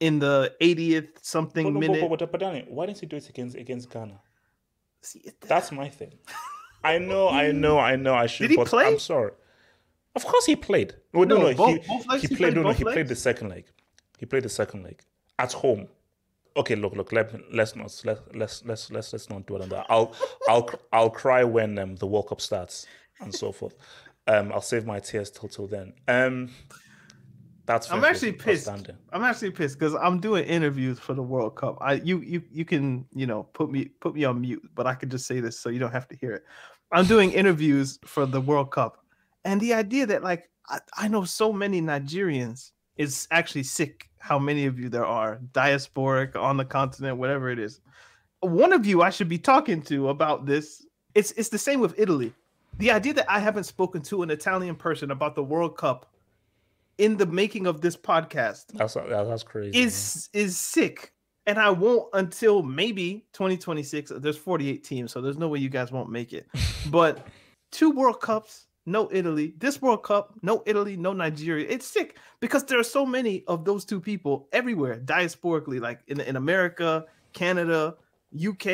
[0.00, 2.08] in the 80th something but, minute.
[2.08, 4.20] But, but, but, Danny, why didn't he do it against against Ghana?
[5.02, 6.14] See, That's my thing.
[6.84, 8.14] I know, I know, I know.
[8.14, 8.48] I should.
[8.48, 8.86] Did he play?
[8.86, 9.32] I'm sorry.
[10.14, 10.94] Of course, he played.
[11.12, 11.54] No, no, no.
[11.54, 12.54] Both, he, both he, played.
[12.54, 12.70] No, no.
[12.70, 12.94] He legs?
[12.94, 13.66] played the second leg.
[14.18, 15.00] He played the second leg
[15.38, 15.88] at home.
[16.56, 17.12] Okay, look, look.
[17.12, 19.86] Let, let's not let let's let's let's let's not dwell on that.
[19.88, 20.12] I'll
[20.48, 22.86] I'll I'll cry when um, the World Cup starts
[23.20, 23.74] and so forth.
[24.28, 25.94] Um, I'll save my tears till till then.
[26.06, 26.50] Um,
[27.64, 28.68] that's I'm actually pissed.
[29.12, 31.78] I'm actually pissed because I'm doing interviews for the World Cup.
[31.80, 34.94] I you you you can you know put me put me on mute, but I
[34.94, 36.44] could just say this so you don't have to hear it.
[36.92, 39.04] I'm doing interviews for the World Cup,
[39.44, 44.08] and the idea that like I, I know so many Nigerians is actually sick.
[44.18, 47.80] How many of you there are diasporic on the continent, whatever it is.
[48.40, 50.86] One of you I should be talking to about this.
[51.14, 52.34] It's it's the same with Italy
[52.78, 56.06] the idea that I haven't spoken to an Italian person about the World Cup
[56.98, 60.42] in the making of this podcast that's uh, that's crazy is man.
[60.44, 61.12] is sick.
[61.46, 65.90] And i won't until maybe 2026 there's 48 teams so there's no way you guys
[65.90, 66.46] won't make it.
[66.90, 67.26] But
[67.70, 69.54] two world cups no italy.
[69.58, 71.66] This world cup no italy no nigeria.
[71.68, 76.20] It's sick because there are so many of those two people everywhere diasporically like in,
[76.20, 77.94] in america canada
[78.46, 78.66] uk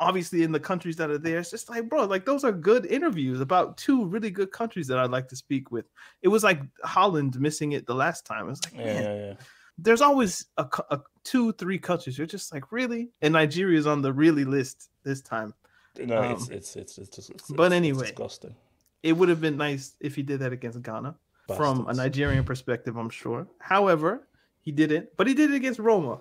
[0.00, 1.38] obviously in the countries that are there.
[1.38, 4.98] It's just like, bro, like those are good interviews about two really good countries that
[4.98, 5.84] I'd like to speak with.
[6.22, 8.48] It was like Holland missing it the last time.
[8.48, 9.34] It's like, man, yeah, yeah.
[9.78, 12.16] there's always a, a, two, three countries.
[12.16, 13.10] You're just like, really?
[13.20, 15.54] And Nigeria is on the really list this time.
[15.98, 17.30] No, um, it's, it's it's it's just.
[17.30, 18.54] It's, but it's, anyway, it's disgusting.
[19.02, 21.14] It would have been nice if he did that against Ghana.
[21.46, 21.58] Bastards.
[21.58, 23.46] From a Nigerian perspective, I'm sure.
[23.58, 24.26] However,
[24.60, 26.20] he didn't, but he did it against Roma.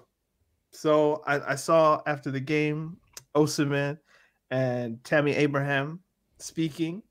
[0.71, 2.97] So I, I saw after the game
[3.35, 3.97] Osimhen
[4.51, 5.99] and Tammy Abraham
[6.37, 7.03] speaking.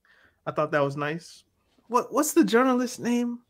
[0.46, 1.44] I thought that was nice.
[1.88, 3.40] What what's the journalist's name?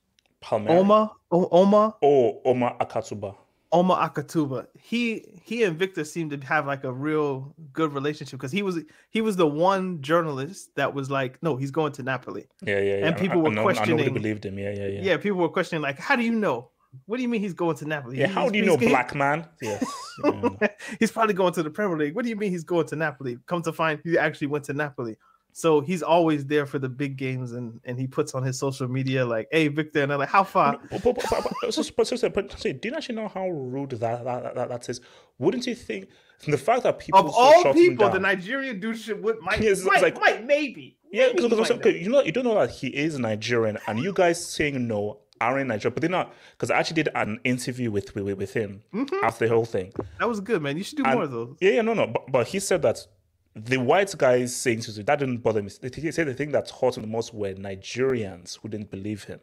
[0.40, 0.70] Palmer.
[0.70, 1.96] Oma o- Oma.
[2.02, 3.34] Oh, Oma Akatugba.
[3.70, 4.66] Oma Akatugba.
[4.80, 8.78] He he and Victor seemed to have like a real good relationship because he was
[9.10, 12.46] he was the one journalist that was like, no, he's going to Napoli.
[12.62, 13.06] Yeah, yeah, yeah.
[13.06, 14.06] And people I, were I know, questioning.
[14.06, 14.58] I believed him.
[14.58, 15.00] Yeah, yeah, yeah.
[15.02, 16.70] Yeah, people were questioning like, how do you know?
[17.06, 18.18] What do you mean he's going to Napoli?
[18.18, 19.46] Yeah, he's, how do you know, black man?
[19.60, 19.84] Yes.
[20.98, 22.14] he's probably going to the Premier League.
[22.14, 23.38] What do you mean he's going to Napoli?
[23.46, 25.16] Come to find he actually went to Napoli.
[25.52, 28.86] So he's always there for the big games, and and he puts on his social
[28.86, 32.06] media like, "Hey, Victor," and I'm like, "How far?" But, but, but, but, so, but,
[32.06, 35.00] so, but do you actually know how rude that that, that, that is?
[35.38, 36.10] Wouldn't you think
[36.46, 40.00] the fact that people of all people, the Nigerian dude should would might yes, might,
[40.00, 43.98] like, might maybe yeah because you know you don't know that he is Nigerian, and
[43.98, 47.40] you guys saying no are in Nigeria, but they're not because I actually did an
[47.44, 49.24] interview with with, with him mm-hmm.
[49.24, 49.92] after the whole thing.
[50.18, 50.76] That was good, man.
[50.76, 51.56] You should do and, more of those.
[51.60, 52.06] Yeah, yeah, no, no.
[52.06, 53.06] But, but he said that
[53.54, 55.70] the white guys saying to that didn't bother me.
[55.94, 59.40] He said the thing that hurt him the most were Nigerians who didn't believe him.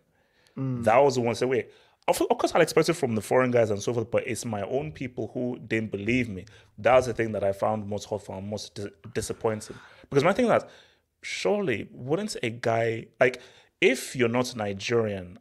[0.58, 0.84] Mm.
[0.84, 1.72] That was the one say, wait.
[2.08, 4.46] Of, of course, I'll expect it from the foreign guys and so forth, but it's
[4.46, 6.46] my own people who didn't believe me.
[6.78, 9.76] That's the thing that I found most hurtful and most dis- disappointing.
[10.08, 10.70] Because my thing is that
[11.26, 13.42] surely wouldn't a guy like
[13.82, 15.40] if you're not Nigerian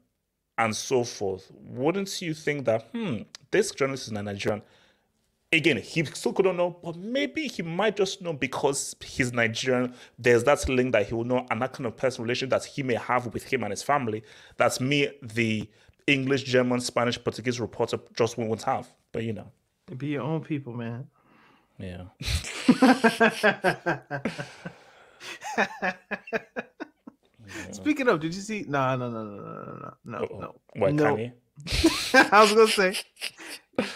[0.58, 4.62] and so forth, wouldn't you think that, hmm, this journalist is a Nigerian?
[5.52, 9.94] Again, he still couldn't know, but maybe he might just know because he's Nigerian.
[10.18, 12.82] There's that link that he will know, and that kind of personal relation that he
[12.82, 14.24] may have with him and his family.
[14.56, 15.68] That's me, the
[16.06, 18.88] English, German, Spanish, Portuguese reporter, just won't have.
[19.12, 19.50] But you know,
[19.96, 21.06] be your own people, man.
[21.78, 22.04] Yeah.
[27.72, 28.64] Speaking of, did you see?
[28.68, 30.54] No, no, no, no, no, no, no, no.
[30.76, 31.16] What no.
[31.16, 31.32] Kanye?
[32.32, 32.96] I was gonna say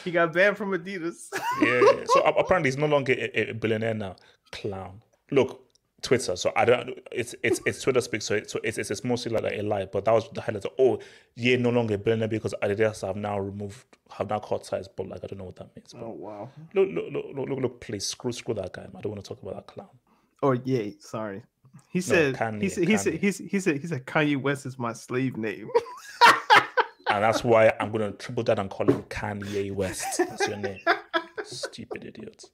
[0.04, 1.28] he got banned from Adidas.
[1.60, 2.04] yeah, yeah.
[2.06, 4.16] So apparently he's no longer a, a, billionaire now.
[4.52, 5.02] Clown.
[5.32, 5.64] Look,
[6.00, 6.36] Twitter.
[6.36, 6.90] So I don't.
[7.10, 8.26] It's it's it's Twitter speaks.
[8.26, 9.86] So, it, so it's, it's it's mostly like a lie.
[9.86, 10.64] But that was the highlight.
[10.64, 11.00] Of, oh,
[11.34, 14.86] yeah, no longer a billionaire because Adidas have now removed have now cut ties.
[14.88, 15.92] But like I don't know what that means.
[15.92, 16.48] But oh wow.
[16.74, 17.58] Look look look look look.
[17.58, 18.86] look please screw screw that guy.
[18.96, 19.88] I don't want to talk about that clown.
[20.42, 21.42] Oh, yeah, sorry.
[21.90, 24.40] He said, no, Kanye, he said, he said, he said, he said, he said, Kanye
[24.40, 25.68] West is my slave name.
[27.10, 30.04] and that's why I'm gonna triple that and call him Kanye West.
[30.18, 30.80] That's your name.
[31.44, 32.44] Stupid idiot.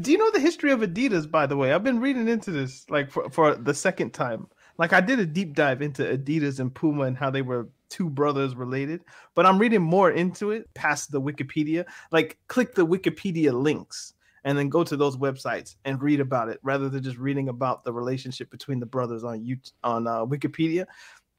[0.00, 1.30] Do you know the history of Adidas?
[1.30, 4.46] By the way, I've been reading into this like for, for the second time.
[4.78, 8.08] Like I did a deep dive into Adidas and Puma and how they were two
[8.08, 9.02] brothers related,
[9.34, 11.84] but I'm reading more into it past the Wikipedia.
[12.10, 16.58] Like click the Wikipedia links and then go to those websites and read about it
[16.62, 20.86] rather than just reading about the relationship between the brothers on you on uh, Wikipedia.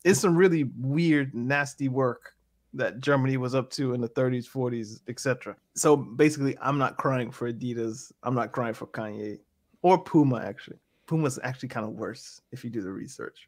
[0.03, 2.33] It's some really weird, nasty work
[2.73, 5.55] that Germany was up to in the 30s, 40s, etc.
[5.75, 8.11] So basically, I'm not crying for Adidas.
[8.23, 9.39] I'm not crying for Kanye
[9.81, 10.37] or Puma.
[10.37, 13.47] Actually, Puma's actually kind of worse if you do the research.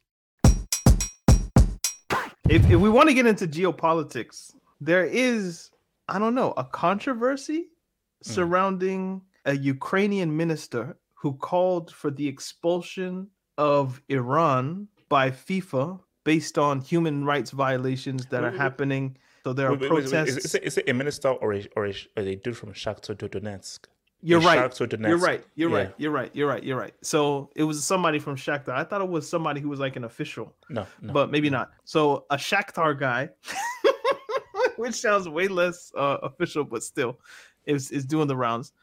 [2.51, 5.71] If, if we want to get into geopolitics, there is,
[6.09, 8.29] I don't know, a controversy hmm.
[8.29, 16.81] surrounding a Ukrainian minister who called for the expulsion of Iran by FIFA based on
[16.81, 19.15] human rights violations that are happening.
[19.45, 20.37] So there are Wait, wait, wait, wait, protests.
[20.37, 22.73] Is, is, it, is it a minister or a, or a, or a dude from
[22.73, 23.85] Shakhtar Donetsk?
[24.23, 24.71] You're right.
[25.05, 25.43] You're right.
[25.55, 25.75] You're Yeah.
[25.77, 25.93] right.
[25.97, 26.31] You're right.
[26.35, 26.63] You're right.
[26.63, 26.93] You're right.
[27.01, 28.69] So it was somebody from Shakhtar.
[28.69, 31.11] I thought it was somebody who was like an official, No, no.
[31.13, 31.71] but maybe not.
[31.85, 33.29] So a Shakhtar guy,
[34.77, 37.19] which sounds way less uh, official, but still,
[37.65, 38.73] is is doing the rounds.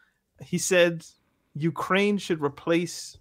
[0.43, 1.05] He said
[1.55, 3.17] Ukraine should replace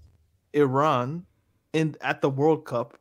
[0.53, 1.25] Iran
[1.73, 2.97] in at the World Cup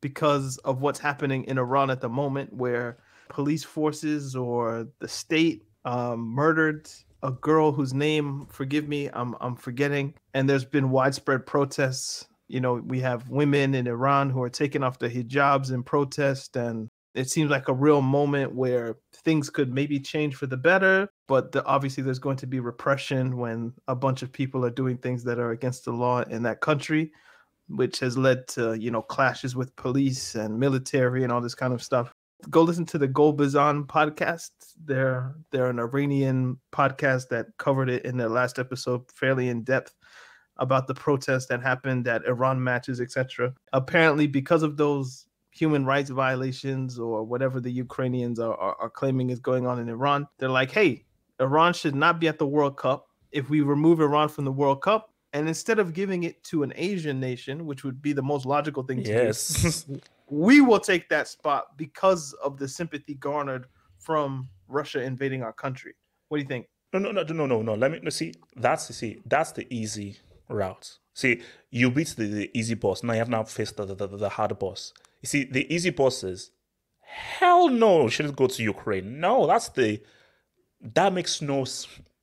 [0.00, 5.64] because of what's happening in Iran at the moment, where police forces or the state
[5.84, 6.88] um, murdered
[7.24, 12.26] a girl whose name, forgive me, I'm I'm forgetting, and there's been widespread protests.
[12.48, 16.56] You know, we have women in Iran who are taking off their hijabs in protest,
[16.56, 21.08] and it seems like a real moment where things could maybe change for the better.
[21.26, 24.98] But the, obviously, there's going to be repression when a bunch of people are doing
[24.98, 27.10] things that are against the law in that country
[27.68, 31.72] which has led to you know clashes with police and military and all this kind
[31.72, 32.12] of stuff.
[32.50, 34.50] Go listen to the Golbazan podcast.
[34.84, 39.94] They're they're an Iranian podcast that covered it in their last episode fairly in depth
[40.58, 43.52] about the protests that happened at Iran matches, etc.
[43.72, 49.30] Apparently, because of those human rights violations or whatever the Ukrainians are, are, are claiming
[49.30, 51.04] is going on in Iran, they're like, hey,
[51.40, 53.06] Iran should not be at the World Cup.
[53.32, 56.72] If we remove Iran from the World Cup, and instead of giving it to an
[56.76, 59.82] Asian nation, which would be the most logical thing to yes.
[59.82, 63.66] do, we will take that spot because of the sympathy garnered
[63.98, 65.94] from Russia invading our country.
[66.28, 66.66] What do you think?
[66.92, 67.74] No, no, no, no, no, no.
[67.74, 68.34] Let me see.
[68.56, 69.20] That's see.
[69.26, 70.98] That's the easy route.
[71.14, 73.02] See, you beat the, the easy boss.
[73.02, 74.92] Now you have now faced the, the, the, hard boss.
[75.22, 76.50] You see, the easy boss is
[77.00, 78.08] hell no.
[78.08, 79.20] Shouldn't go to Ukraine.
[79.20, 80.00] No, that's the
[80.94, 81.64] that makes no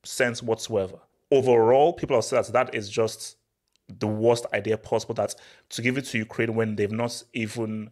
[0.04, 1.00] sense whatsoever.
[1.32, 3.38] Overall, people have said that is just
[4.00, 5.16] the worst idea possible.
[5.16, 5.36] That
[5.70, 7.92] to give it to Ukraine when they've not even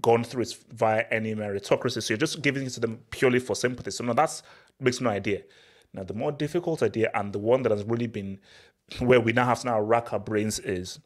[0.00, 2.02] gone through it via any meritocracy.
[2.02, 3.90] So you're just giving it to them purely for sympathy.
[3.90, 4.42] So no, that's
[4.80, 5.42] makes no idea.
[5.92, 8.40] Now the more difficult idea and the one that has really been
[8.98, 11.00] where we now have to now rack our brains is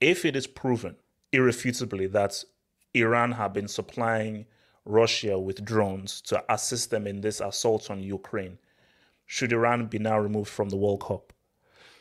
[0.00, 0.96] if it is proven
[1.32, 2.42] irrefutably that
[2.94, 4.46] Iran have been supplying
[4.84, 8.58] Russia with drones to assist them in this assault on Ukraine,
[9.26, 11.32] should Iran be now removed from the World Cup?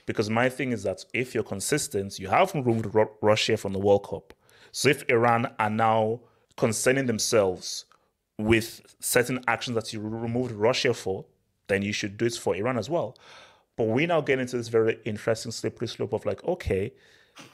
[0.09, 3.79] Because my thing is that if you're consistent, you have removed Ru- Russia from the
[3.79, 4.33] World Cup.
[4.71, 6.21] So if Iran are now
[6.57, 7.85] concerning themselves
[8.39, 11.25] with certain actions that you removed Russia for,
[11.67, 13.15] then you should do it for Iran as well.
[13.77, 16.91] But we now get into this very interesting slippery slope of like, okay,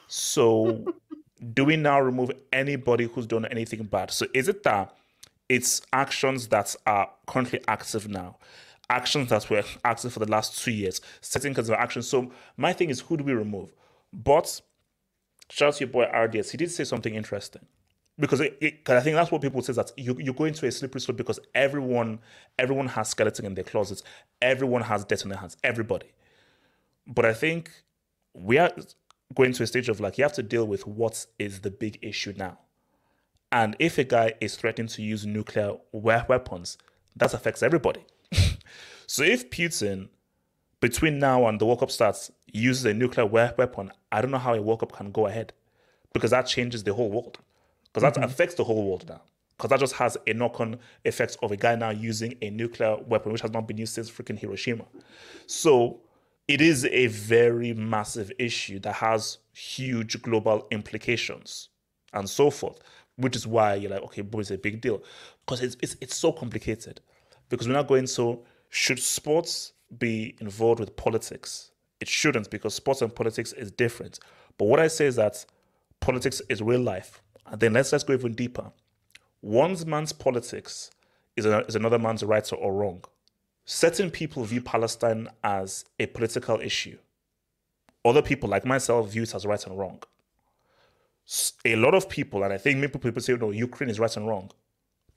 [0.08, 0.96] so
[1.54, 4.12] do we now remove anybody who's done anything bad?
[4.12, 4.96] So is it that
[5.50, 8.38] it's actions that are currently active now,
[8.90, 12.08] actions that were active for the last two years, certain kinds of actions?
[12.08, 13.74] So my thing is, who do we remove?
[14.14, 14.62] But
[15.50, 16.52] shout out to your boy RDS.
[16.52, 17.66] He did say something interesting
[18.18, 20.72] because it, it, I think that's what people say that you you go into a
[20.72, 22.20] slippery slope because everyone
[22.58, 24.04] everyone has skeleton in their closets,
[24.42, 26.12] everyone has debt in their hands, everybody.
[27.08, 27.72] But I think
[28.34, 28.72] we are
[29.34, 32.00] going to a stage of like you have to deal with what is the big
[32.02, 32.60] issue now.
[33.52, 36.78] And if a guy is threatening to use nuclear weapons,
[37.16, 38.06] that affects everybody.
[39.08, 40.10] So if Putin,
[40.80, 44.54] between now and the World Cup starts, uses a nuclear weapon, I don't know how
[44.54, 45.54] a World Cup can go ahead
[46.14, 47.40] because that changes the whole world.
[47.86, 48.32] Because that mm-hmm.
[48.32, 49.22] affects the whole world now.
[49.58, 52.98] Because that just has a knock on effect of a guy now using a nuclear
[53.08, 54.86] weapon, which has not been used since freaking Hiroshima.
[55.48, 56.02] So
[56.48, 61.70] it is a very massive issue that has huge global implications
[62.14, 62.80] and so forth,
[63.16, 65.02] which is why you're like, okay, boy, it's a big deal.
[65.46, 67.02] Because it's, it's, it's so complicated.
[67.50, 68.44] Because we're not going so,
[68.76, 71.72] should sports be involved with politics?
[72.02, 74.20] It shouldn't because sports and politics is different.
[74.58, 75.46] But what I say is that
[76.02, 77.22] politics is real life.
[77.46, 78.74] And then let's let's go even deeper.
[79.40, 80.92] One man's politics
[81.38, 83.06] is, a, is another man's right or wrong.
[83.64, 86.98] Certain people view Palestine as a political issue.
[88.04, 90.04] Other people, like myself, view it as right and wrong.
[91.64, 94.28] A lot of people, and I think many people say, no, Ukraine is right and
[94.28, 94.52] wrong.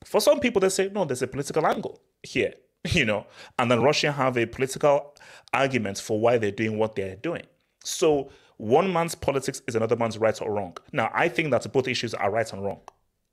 [0.05, 2.55] For some people, they say, no, there's a political angle here,
[2.91, 3.27] you know,
[3.59, 5.15] and then Russia have a political
[5.53, 7.43] argument for why they're doing what they're doing.
[7.85, 10.77] So one man's politics is another man's right or wrong.
[10.93, 12.81] Now, I think that both issues are right and wrong.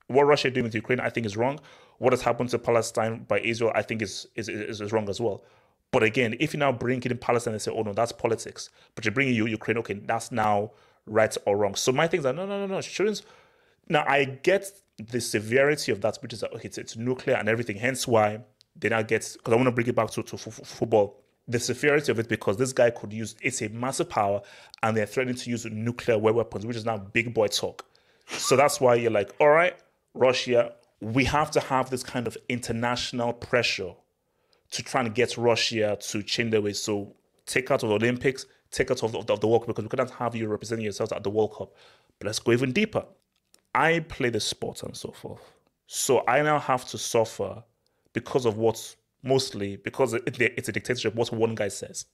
[0.07, 1.59] What Russia doing with Ukraine, I think, is wrong.
[1.97, 5.19] What has happened to Palestine by Israel, I think, is is, is, is wrong as
[5.19, 5.43] well.
[5.91, 8.69] But again, if you now bring it in Palestine and say, oh no, that's politics,
[8.93, 10.71] but you bring in Ukraine, okay, that's now
[11.05, 11.75] right or wrong.
[11.75, 13.21] So my things are no, no, no, no, shouldn't.
[13.87, 17.77] Now I get the severity of that, which is okay, it's, it's nuclear and everything.
[17.77, 18.41] Hence why
[18.75, 21.59] they now get because I want to bring it back to, to f- football the
[21.59, 24.41] severity of it because this guy could use it's a massive power
[24.81, 27.85] and they're threatening to use nuclear weapons, which is now big boy talk.
[28.27, 29.75] So that's why you're like, all right,
[30.15, 33.93] Russia, we have to have this kind of international pressure
[34.71, 36.81] to try and get Russia to change their ways.
[36.81, 39.83] So take out of the Olympics, take out of the, of the World Cup because
[39.83, 41.75] we couldn't have you representing yourselves at the World Cup.
[42.17, 43.05] But let's go even deeper.
[43.75, 45.41] I play the sport and so forth.
[45.85, 47.63] So I now have to suffer
[48.15, 51.13] because of what's mostly because it's a dictatorship.
[51.13, 52.05] What one guy says,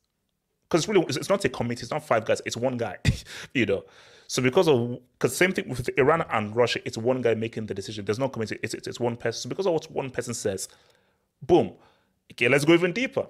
[0.64, 1.84] because it's really it's not a committee.
[1.84, 2.42] It's not five guys.
[2.46, 2.98] It's one guy.
[3.54, 3.86] you know.
[4.28, 7.74] So because of because same thing with Iran and Russia, it's one guy making the
[7.74, 8.04] decision.
[8.04, 8.60] There's no committee.
[8.64, 9.42] It's, it's, it's one person.
[9.42, 10.68] So because of what one person says,
[11.42, 11.74] boom.
[12.32, 13.28] Okay, let's go even deeper.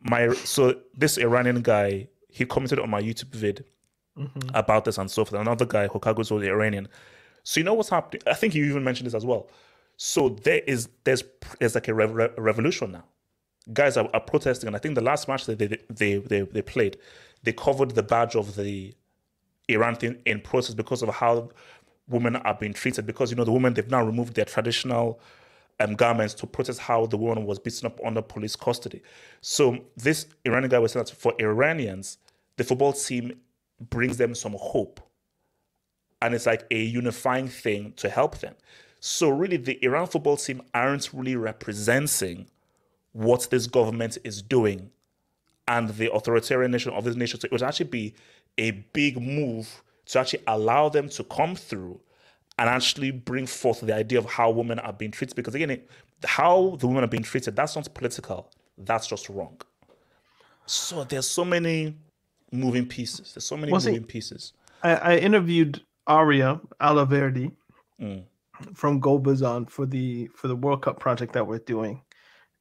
[0.00, 3.64] My so this Iranian guy he commented on my YouTube vid
[4.18, 4.48] mm-hmm.
[4.54, 5.40] about this and so forth.
[5.40, 6.88] Another guy, Hokago's the Iranian.
[7.44, 8.22] So you know what's happening?
[8.26, 9.48] I think you even mentioned this as well.
[9.96, 11.22] So there is there's
[11.58, 13.04] there's like a, re- revolution now.
[13.72, 16.62] Guys are, are, protesting, and I think the last match that they they, they they
[16.62, 16.98] played,
[17.42, 18.94] they covered the badge of the
[19.68, 21.50] Iran thing in protest because of how
[22.08, 23.06] women are being treated.
[23.06, 25.20] Because you know the women they've now removed their traditional
[25.80, 29.02] um, garments to protest how the woman was beaten up under police custody.
[29.40, 32.18] So this Iranian guy was saying that for Iranians,
[32.56, 33.32] the football team
[33.90, 35.00] brings them some hope,
[36.20, 38.54] and it's like a unifying thing to help them.
[39.04, 42.46] So really, the Iran football team aren't really representing
[43.10, 44.92] what this government is doing
[45.66, 47.40] and the authoritarian nation of this nation.
[47.40, 48.14] So it would actually be
[48.58, 51.98] a big move to actually allow them to come through
[52.60, 55.34] and actually bring forth the idea of how women are being treated.
[55.34, 55.90] Because again, it,
[56.22, 58.52] how the women are being treated, that's not political.
[58.78, 59.60] That's just wrong.
[60.66, 61.96] So there's so many
[62.52, 63.34] moving pieces.
[63.34, 64.52] There's so many well, moving see, pieces.
[64.80, 67.50] I, I, interviewed Aria Alaverdi,
[68.00, 68.22] mm
[68.74, 72.02] from Golbazan for the for the World Cup project that we're doing,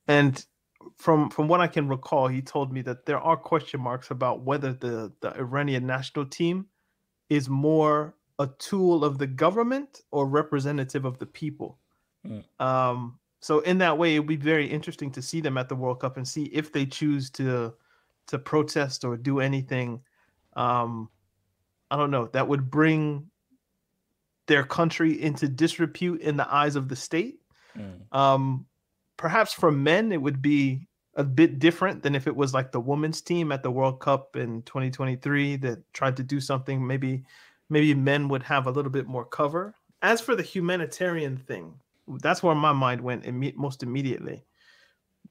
[0.08, 0.46] and
[0.98, 4.42] from from what I can recall, he told me that there are question marks about
[4.42, 6.68] whether the the Iranian national team
[7.30, 11.78] is more a tool of the government or representative of the people.
[12.26, 12.44] Mm.
[12.60, 15.76] Um, so in that way, it would be very interesting to see them at the
[15.76, 17.74] World Cup and see if they choose to
[18.28, 20.02] to protest or do anything.
[20.54, 21.10] Um,
[21.90, 23.28] I don't know that would bring
[24.48, 27.40] their country into disrepute in the eyes of the state.
[27.78, 28.16] Mm.
[28.16, 28.66] Um,
[29.18, 32.80] perhaps for men, it would be a bit different than if it was like the
[32.80, 36.86] women's team at the World Cup in 2023 that tried to do something.
[36.86, 37.24] Maybe,
[37.70, 39.76] maybe men would have a little bit more cover.
[40.02, 41.76] As for the humanitarian thing,
[42.22, 44.44] that's where my mind went imme- most immediately.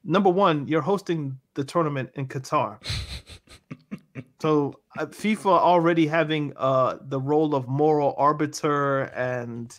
[0.03, 2.79] Number one, you're hosting the tournament in Qatar.
[4.39, 9.77] So uh, FIFA already having uh, the role of moral arbiter and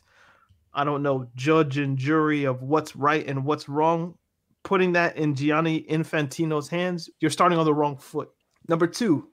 [0.75, 4.17] I don't know judge and jury of what's right and what's wrong,
[4.63, 8.31] putting that in Gianni Infantino's hands, you're starting on the wrong foot.
[8.69, 9.29] Number two,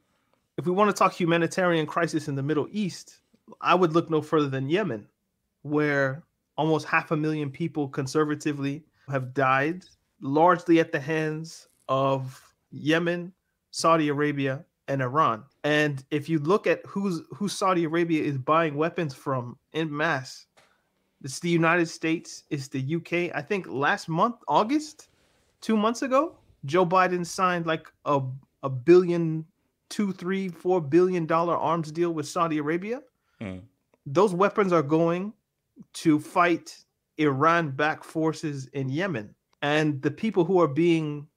[0.57, 3.21] if we want to talk humanitarian crisis in the Middle East,
[3.61, 5.07] I would look no further than Yemen,
[5.61, 6.23] where
[6.57, 9.85] almost half a million people conservatively have died,
[10.19, 13.31] largely at the hands of Yemen,
[13.71, 15.43] Saudi Arabia, and Iran.
[15.63, 20.47] And if you look at who's who Saudi Arabia is buying weapons from in mass,
[21.23, 23.35] it's the United States, it's the UK.
[23.35, 25.09] I think last month, August,
[25.61, 26.35] two months ago,
[26.65, 28.21] Joe Biden signed like a
[28.63, 29.45] a billion,
[29.89, 33.01] two, three, four billion dollar arms deal with Saudi Arabia.
[33.39, 33.61] Mm.
[34.05, 35.33] Those weapons are going
[35.93, 36.75] to fight
[37.17, 39.33] Iran backed forces in Yemen.
[39.61, 41.27] And the people who are being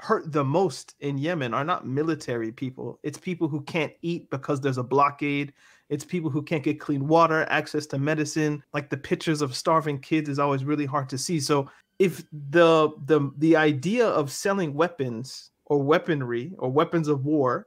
[0.00, 2.98] hurt the most in Yemen are not military people.
[3.02, 5.52] It's people who can't eat because there's a blockade.
[5.90, 8.62] It's people who can't get clean water, access to medicine.
[8.72, 11.38] Like the pictures of starving kids is always really hard to see.
[11.38, 17.66] So if the the the idea of selling weapons or weaponry or weapons of war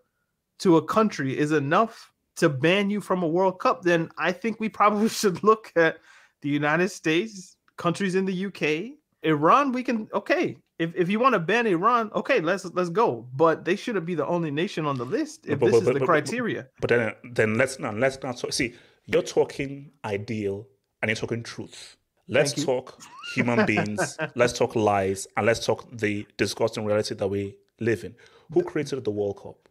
[0.59, 4.59] to a country is enough to ban you from a World Cup, then I think
[4.59, 5.99] we probably should look at
[6.41, 9.71] the United States, countries in the UK, Iran.
[9.71, 13.27] We can okay, if, if you want to ban Iran, okay, let's let's go.
[13.35, 15.93] But they shouldn't be the only nation on the list if But- this but- is
[15.93, 16.67] but- the criteria.
[16.81, 18.53] But then, then let's not let's not talk.
[18.53, 18.73] See,
[19.05, 20.67] you're talking ideal
[21.01, 21.97] and you're talking truth.
[22.27, 23.01] Let's talk
[23.35, 24.17] human beings.
[24.35, 28.15] let's talk lies, and let's talk the disgusting reality that we live in.
[28.53, 29.67] Who created the World Cup?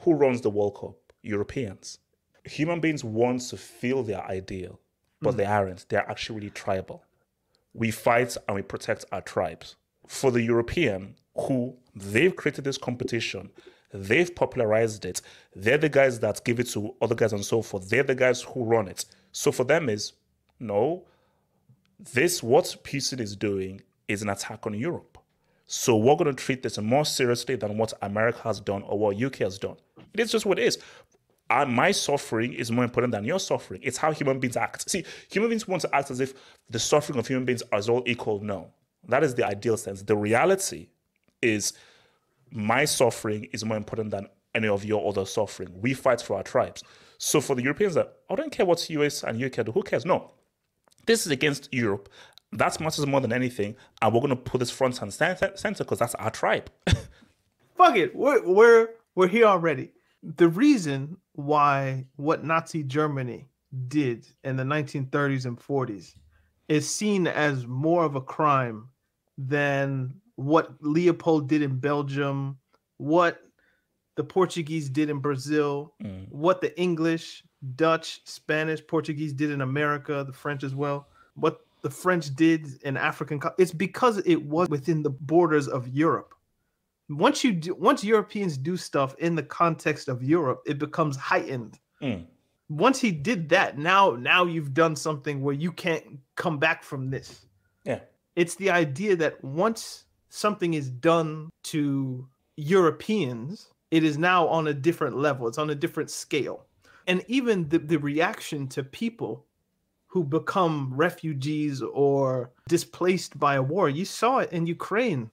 [0.00, 0.96] Who runs the World Cup?
[1.22, 1.98] Europeans.
[2.44, 4.78] Human beings want to feel they're ideal,
[5.20, 5.38] but hmm.
[5.38, 5.88] they aren't.
[5.88, 7.02] They're actually really tribal.
[7.74, 9.74] We fight and we protect our tribes.
[10.08, 13.50] For the European, who they've created this competition,
[13.92, 15.20] they've popularized it.
[15.54, 17.88] They're the guys that give it to other guys and so forth.
[17.88, 19.04] They're the guys who run it.
[19.32, 20.14] So for them is
[20.58, 21.04] no,
[21.98, 25.18] this what Putin is doing is an attack on Europe.
[25.66, 29.22] So we're going to treat this more seriously than what America has done or what
[29.22, 29.76] UK has done.
[30.14, 30.78] It is just what it is.
[31.50, 33.80] And my suffering is more important than your suffering.
[33.82, 34.88] It's how human beings act.
[34.88, 36.34] See, human beings want to act as if
[36.70, 38.40] the suffering of human beings is all equal.
[38.42, 38.70] No,
[39.06, 40.02] that is the ideal sense.
[40.02, 40.88] The reality
[41.42, 41.72] is
[42.50, 45.68] my suffering is more important than any of your other suffering.
[45.80, 46.82] We fight for our tribes.
[47.18, 49.72] So for the Europeans, that I don't care what US and UK do.
[49.72, 50.04] Who cares?
[50.04, 50.32] No,
[51.06, 52.08] this is against Europe.
[52.52, 55.98] That matters more than anything, and we're going to put this front and center because
[55.98, 56.70] that's our tribe.
[57.76, 58.14] Fuck it.
[58.14, 59.92] We're we're we're here already.
[60.22, 63.48] The reason why what Nazi Germany
[63.88, 66.14] did in the 1930s and 40s
[66.68, 68.88] is seen as more of a crime
[69.36, 72.58] than what Leopold did in Belgium,
[72.98, 73.40] what
[74.16, 75.94] the Portuguese did in Brazil,
[76.30, 77.42] what the English,
[77.76, 82.96] Dutch, Spanish, Portuguese did in America, the French as well, what the French did in
[82.96, 83.38] African.
[83.40, 86.34] co- It's because it was within the borders of Europe
[87.08, 91.78] once you do, once Europeans do stuff in the context of Europe, it becomes heightened.
[92.02, 92.26] Mm.
[92.68, 97.10] Once he did that, now now you've done something where you can't come back from
[97.10, 97.46] this.
[97.84, 98.00] yeah.
[98.36, 104.74] It's the idea that once something is done to Europeans, it is now on a
[104.74, 105.48] different level.
[105.48, 106.66] It's on a different scale.
[107.06, 109.46] And even the, the reaction to people
[110.08, 115.30] who become refugees or displaced by a war, you saw it in Ukraine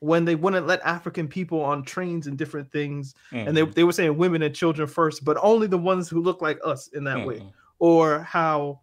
[0.00, 3.14] when they wouldn't let African people on trains and different things.
[3.32, 3.72] And they, mm-hmm.
[3.72, 6.88] they were saying women and children first, but only the ones who look like us
[6.88, 7.36] in that way.
[7.36, 7.48] Mm-hmm.
[7.78, 8.80] Or how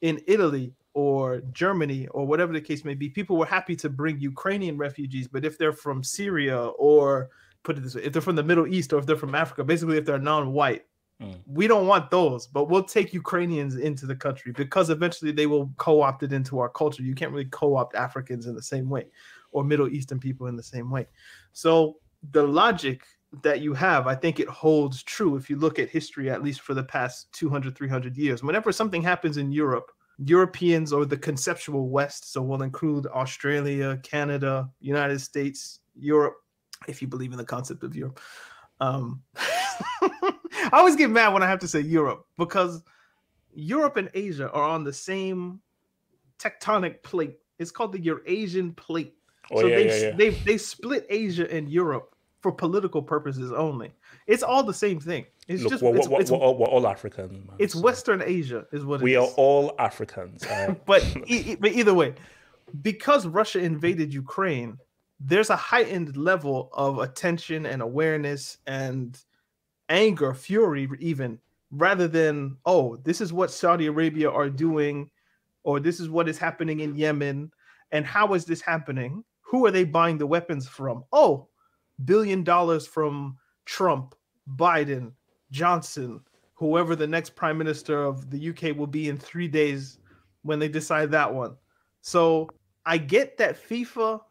[0.00, 4.20] in Italy or Germany or whatever the case may be, people were happy to bring
[4.20, 7.30] Ukrainian refugees, but if they're from Syria or
[7.62, 9.64] put it this way, if they're from the Middle East or if they're from Africa,
[9.64, 10.84] basically if they're non-white,
[11.20, 11.36] mm.
[11.46, 15.72] we don't want those, but we'll take Ukrainians into the country because eventually they will
[15.76, 17.02] co-opt it into our culture.
[17.02, 19.06] You can't really co-opt Africans in the same way
[19.52, 21.06] or Middle Eastern people in the same way.
[21.52, 21.96] So
[22.32, 23.04] the logic
[23.42, 26.60] that you have, I think it holds true if you look at history, at least
[26.60, 28.42] for the past 200, 300 years.
[28.42, 34.68] Whenever something happens in Europe, Europeans or the conceptual West, so we'll include Australia, Canada,
[34.80, 36.36] United States, Europe,
[36.88, 38.20] if you believe in the concept of Europe.
[38.80, 42.82] Um, I always get mad when I have to say Europe because
[43.54, 45.60] Europe and Asia are on the same
[46.38, 47.38] tectonic plate.
[47.58, 49.14] It's called the Eurasian plate.
[49.52, 50.16] Oh, so yeah, they, yeah, yeah.
[50.16, 53.92] they they split Asia and Europe for political purposes only.
[54.26, 55.26] It's all the same thing.
[55.48, 57.32] It's Look, just we're, it's, we're, it's, we're all, we're all Africans.
[57.32, 57.56] Man.
[57.58, 59.22] it's So Western Asia is what it We is.
[59.22, 60.44] are all Africans.
[60.44, 60.84] Uh, alright?
[60.86, 62.14] but e- but either way,
[62.82, 64.78] because Russia invaded Ukraine,
[65.20, 69.18] there's a heightened level of attention and awareness and
[69.88, 71.38] anger, fury, even
[71.72, 75.10] rather than oh, this is what Saudi Arabia are doing,
[75.64, 77.50] or this is what is happening in Yemen,
[77.90, 79.24] and how is this happening?
[79.52, 81.04] Who are they buying the weapons from?
[81.12, 81.46] Oh,
[82.06, 83.36] billion dollars from
[83.66, 84.14] Trump,
[84.56, 85.12] Biden,
[85.50, 86.20] Johnson,
[86.54, 89.98] whoever the next prime minister of the UK will be in three days
[90.40, 91.54] when they decide that one.
[92.00, 92.48] So
[92.86, 94.22] I get that FIFA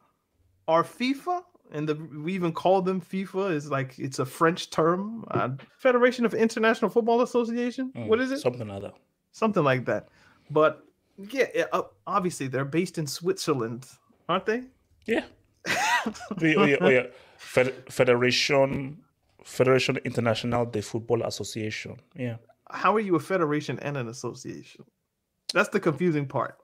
[0.67, 5.23] are FIFA, and the, we even call them FIFA is like it's a French term,
[5.29, 7.91] uh, Federation of International Football Association.
[7.93, 8.39] What is it?
[8.39, 8.95] Something like that.
[9.33, 10.09] Something like that.
[10.49, 10.83] But
[11.29, 13.85] yeah, yeah, uh, obviously they're based in Switzerland,
[14.27, 14.63] aren't they?
[15.05, 15.23] Yeah.
[16.41, 17.05] we, we, we,
[17.37, 18.97] Fed, Federation
[19.43, 21.97] Federation International de Football Association.
[22.15, 22.37] Yeah.
[22.69, 24.85] How are you a federation and an association?
[25.53, 26.57] That's the confusing part.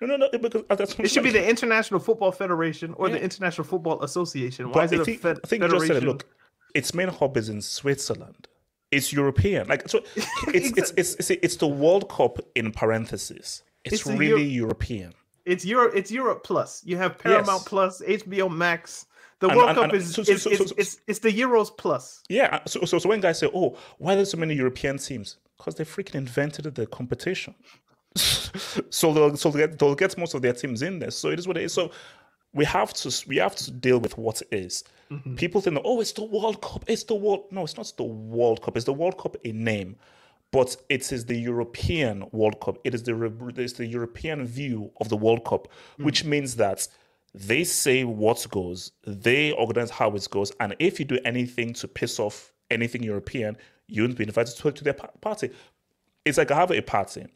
[0.00, 0.28] No, no, no.
[0.38, 4.68] Because uh, that's It should be the International Football Federation or the International Football Association.
[4.68, 6.00] Why But is it I a think, fed- I think you just said it.
[6.00, 6.08] federation?
[6.08, 6.26] Look,
[6.74, 8.46] its main hub is in Switzerland.
[8.90, 9.68] It's European.
[9.68, 9.98] Like so,
[10.48, 13.62] it's it's, it's it's it's the World Cup in parentheses.
[13.84, 15.12] It's, It's really Eu- European.
[15.50, 15.92] It's Europe.
[15.96, 16.82] It's Europe Plus.
[16.84, 17.68] You have Paramount Yes.
[17.68, 19.06] Plus, HBO Max.
[19.40, 21.32] The And- World and- Cup is so- so- is- so- is- so- it's it's the
[21.32, 22.22] Euros Plus.
[22.28, 22.48] Yeah.
[22.56, 25.74] uh, So, so so when guys say, "Oh, why there's so many European teams?" Because
[25.76, 27.54] they freaking invented the competition.
[28.90, 31.10] so they'll so they'll get, they'll get most of their teams in there.
[31.10, 31.72] So it is what it is.
[31.72, 31.90] So
[32.52, 34.84] we have to we have to deal with what is.
[35.36, 36.84] People think, "Oh, it's the World Cup.
[36.86, 38.76] It's the World." No, it's not the World Cup.
[38.76, 39.96] It's the World Cup in name,
[40.52, 42.78] but it is the European World Cup.
[42.84, 46.04] It is the it's the European view of the World Cup, hmm.
[46.04, 46.86] which means that
[47.34, 51.86] they say what goes, they organize how it goes, and if you do anything to
[51.86, 55.50] piss off anything European, you won't be invited to, to their party.
[56.24, 57.26] It's like I have a party.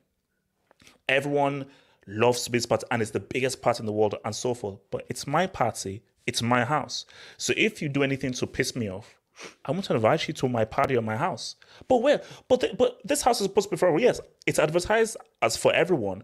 [1.09, 1.67] Everyone
[2.07, 4.79] loves this party, and it's the biggest party in the world, and so forth.
[4.91, 7.07] But it's my party, it's my house.
[7.37, 9.17] So if you do anything to piss me off,
[9.65, 11.57] I want to invite you to my party or my house.
[11.89, 12.23] But where?
[12.49, 13.99] But the, but this house is supposed to be for.
[13.99, 16.23] Yes, it's advertised as for everyone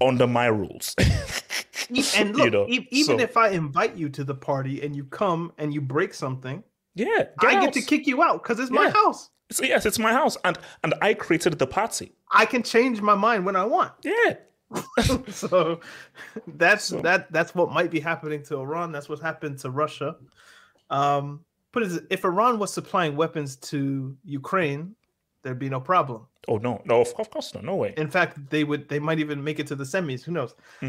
[0.00, 0.94] under my rules.
[2.16, 5.04] And look, know, e- even so- if I invite you to the party and you
[5.04, 6.62] come and you break something,
[6.94, 7.64] yeah, I out.
[7.64, 9.30] get to kick you out because it's my house.
[9.50, 12.12] So yes, it's my house, and and I created the party.
[12.30, 13.92] I can change my mind when I want.
[14.02, 14.36] Yeah,
[15.28, 15.80] so
[16.46, 18.92] that's that that's what might be happening to Iran.
[18.92, 20.16] That's what happened to Russia.
[20.88, 21.40] Um,
[21.72, 24.94] put it if Iran was supplying weapons to Ukraine,
[25.42, 26.26] there'd be no problem.
[26.48, 27.64] Oh no, no, of, of course not.
[27.64, 27.94] No way.
[27.96, 30.22] In fact, they would they might even make it to the semis.
[30.24, 30.54] Who knows?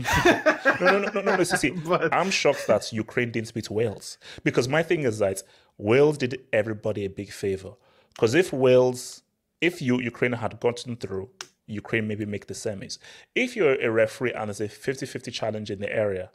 [0.81, 1.43] No, no, no, no, no.
[1.43, 5.43] see, But- I'm shocked that Ukraine didn't beat Wales because my thing is that
[5.77, 7.73] Wales did everybody a big favor.
[8.15, 9.21] Because if Wales,
[9.61, 11.29] if you Ukraine had gotten through,
[11.67, 12.97] Ukraine maybe make the semis.
[13.35, 16.31] If you're a referee and there's a 50-50 challenge in the area,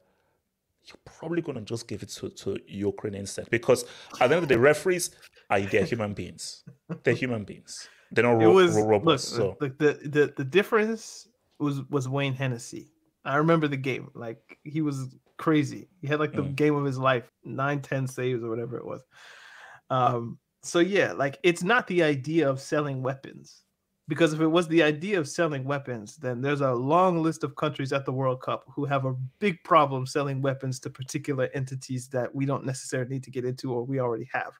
[0.89, 3.49] you're probably gonna just give it to, to Ukraine instead.
[3.51, 3.85] Because
[4.21, 5.11] at the end of the day, referees
[5.51, 6.65] are they're human beings.
[7.05, 7.89] They're human beings.
[8.13, 11.29] They're not ro- was ro- look, so the, the the the difference
[11.59, 12.93] was was Wayne Hennessy.
[13.25, 14.11] I remember the game.
[14.15, 15.89] Like he was crazy.
[16.01, 16.57] He had like the Mm.
[16.57, 19.03] game of his life, nine, 10 saves or whatever it was.
[19.91, 23.63] Um, so yeah, like it's not the idea of selling weapons.
[24.09, 27.57] Because if it was the idea of selling weapons, then there's a long list of
[27.57, 32.09] countries at the World Cup who have a big problem selling weapons to particular entities
[32.09, 34.53] that we don't necessarily need to get into or we already have.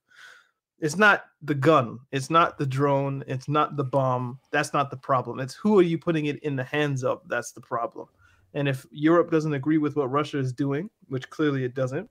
[0.81, 4.39] It's not the gun, it's not the drone, it's not the bomb.
[4.53, 5.41] That's not the problem.
[5.41, 7.23] It's who are you putting it in the hands of?
[7.27, 8.07] That's the problem.
[8.55, 12.09] And if Europe doesn't agree with what Russia is doing, which clearly it doesn't,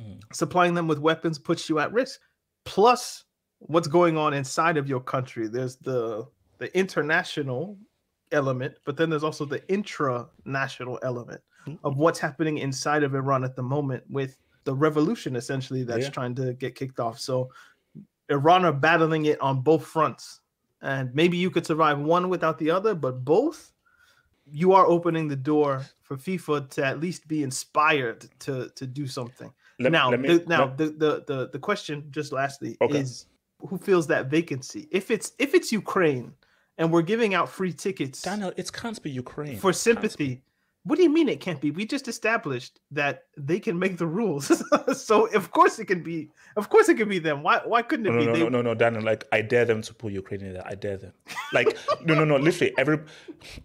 [0.00, 0.20] Mm.
[0.32, 2.20] supplying them with weapons puts you at risk.
[2.64, 3.24] Plus,
[3.58, 5.48] what's going on inside of your country?
[5.48, 6.26] There's the
[6.58, 7.76] the international
[8.32, 11.86] element, but then there's also the intra-national element mm-hmm.
[11.86, 16.10] of what's happening inside of Iran at the moment with the revolution essentially that's Yeah.
[16.10, 17.18] trying to get kicked off.
[17.18, 17.50] So
[18.28, 20.40] Iran are battling it on both fronts.
[20.82, 23.72] And maybe you could survive one without the other, but both,
[24.50, 29.06] you are opening the door for FIFA to at least be inspired to to do
[29.06, 29.52] something.
[29.78, 33.00] Let- now, let me- the, now let- the, the the the question, just lastly, Okay.
[33.00, 33.26] is
[33.60, 34.88] who fills that vacancy?
[34.90, 36.32] If it's if it's Ukraine
[36.78, 39.58] and we're giving out free tickets Daniel, it can't be Ukraine.
[39.58, 40.42] for sympathy,
[40.84, 41.70] what do you mean it can't be?
[41.70, 44.62] We just established that they can make the rules,
[44.96, 46.30] so of course it can be.
[46.56, 47.42] Of course it can be them.
[47.42, 48.26] Why why couldn't it No, be?
[48.26, 49.02] no, they, no, no, no, Daniel.
[49.02, 50.66] Like, I dare them to put Ukraine in there.
[50.66, 51.12] I dare them.
[51.52, 51.76] Like,
[52.06, 52.36] no, no, no.
[52.36, 53.00] Literally, every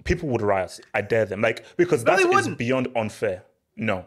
[0.03, 0.79] people would riot.
[0.93, 1.41] I dare them.
[1.41, 3.43] Like, because No, that is beyond unfair.
[3.77, 4.05] No,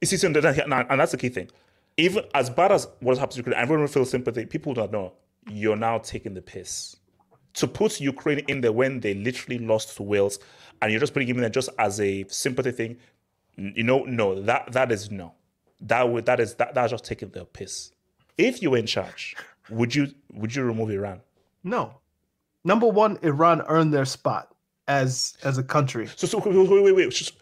[0.00, 1.50] you see, and and that's the key thing.
[1.98, 4.46] Even as bad as what happens to Ukraine, everyone feels sympathy.
[4.46, 5.12] People don't know
[5.48, 6.96] you're now taking the piss.
[7.56, 10.38] To put Ukraine in there when they literally lost to Wales,
[10.80, 12.96] and you're just putting him in there just as a sympathy thing.
[13.56, 15.32] You know, no, that that is no.
[15.80, 17.92] That would that is that that's just taking the piss.
[18.38, 19.34] If you were in charge,
[19.70, 21.20] would you would you remove Iran?
[21.64, 21.98] no.
[22.64, 24.52] Number one, Iran earned their spot
[24.88, 26.08] as as a country.
[26.16, 27.10] So, so wait, wait, wait, wait.
[27.12, 27.38] Just-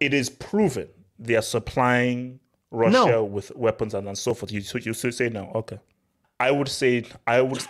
[0.00, 0.88] It is proven
[1.20, 2.40] they are supplying
[2.72, 3.24] Russia No.
[3.24, 4.50] with weapons and, and so forth.
[4.50, 5.52] You so you say no.
[5.54, 5.78] Okay.
[6.40, 7.64] I would say I would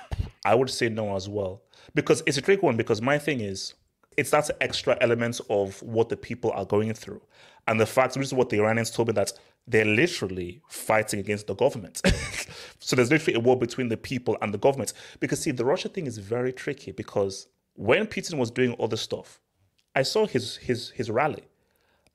[0.45, 1.63] I would say no as well
[1.95, 2.77] because it's a tricky one.
[2.77, 3.75] Because my thing is,
[4.17, 7.23] it's that extra element of what the people are going through,
[7.69, 9.33] and the fact which is what the Iranians told me that
[9.67, 12.03] they're literally fighting against the government.
[12.81, 14.93] so there's literally a war between the people and the government.
[15.21, 19.01] Because see, the Russia thing is very tricky because when Putin was doing all this
[19.01, 19.41] stuff,
[19.95, 21.45] I saw his his his rally.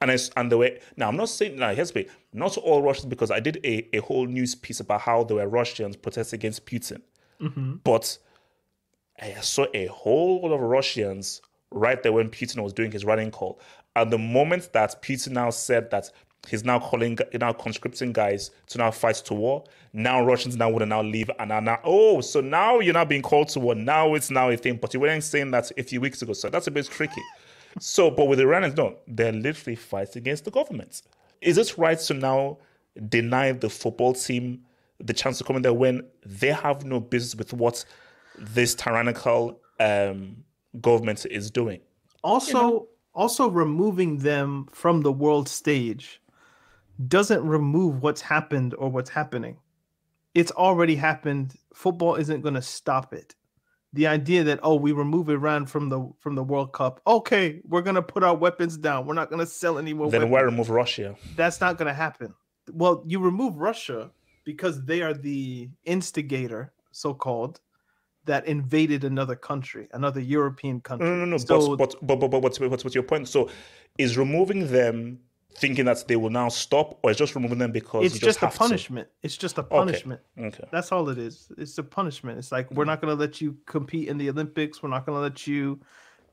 [0.01, 2.57] And I, s- and the way now I'm not saying now here's the thing, not
[2.57, 5.95] all Russians because I did a, a whole news piece about how there were Russians
[5.95, 7.01] protesting against Putin.
[7.41, 7.75] Mm-hmm.
[7.83, 8.17] But
[9.21, 11.41] I saw a whole lot of Russians
[11.71, 13.59] right there when Putin was doing his running call.
[13.95, 16.09] And the moment that Putin now said that
[16.47, 20.85] he's now calling, now conscripting guys to now fight to war, now Russians now to
[20.85, 23.75] now leave and are now, oh, so now you're now being called to war.
[23.75, 24.77] Now it's now a thing.
[24.77, 26.33] But you weren't saying that a few weeks ago.
[26.33, 27.21] So that's a bit tricky.
[27.79, 31.01] So, but with the Iranians, no, they're literally fighting against the government.
[31.41, 32.57] Is it right to now
[33.07, 34.63] deny the football team
[34.99, 37.85] the chance to come in there when they have no business with what
[38.37, 40.43] this tyrannical um,
[40.81, 41.79] government is doing?
[42.23, 42.87] Also, you know?
[43.13, 46.21] also removing them from the world stage
[47.07, 49.57] doesn't remove what's happened or what's happening.
[50.35, 51.55] It's already happened.
[51.73, 53.35] Football isn't going to stop it
[53.93, 57.01] the idea that oh we remove Iran from the from the World Cup.
[57.07, 59.05] Okay, we're gonna put our weapons down.
[59.05, 60.07] We're not gonna sell any more.
[60.07, 60.21] Weapons.
[60.21, 60.31] Then weapons.
[60.31, 61.15] why remove Russia?
[61.35, 62.33] That's not gonna happen.
[62.71, 64.11] Well, you remove Russia
[64.43, 67.59] because they are the instigator, so called,
[68.25, 71.07] that invaded another country, another European country.
[71.07, 71.37] No, no, no.
[71.37, 73.27] So, but, but, but, but, what's, what's, what's your point?
[73.27, 73.49] So,
[73.97, 75.19] is removing them
[75.59, 78.55] thinking that they will now stop, or it's just removing them because it's just, just
[78.55, 79.07] a punishment?
[79.07, 79.13] To?
[79.23, 80.21] It's just a punishment.
[80.37, 80.47] Okay.
[80.47, 80.67] okay.
[80.71, 81.51] That's all it is.
[81.57, 82.39] It's a punishment.
[82.39, 82.89] It's like we're hmm.
[82.89, 84.81] not going to let you compete in the Olympics.
[84.81, 85.79] We're not going to let you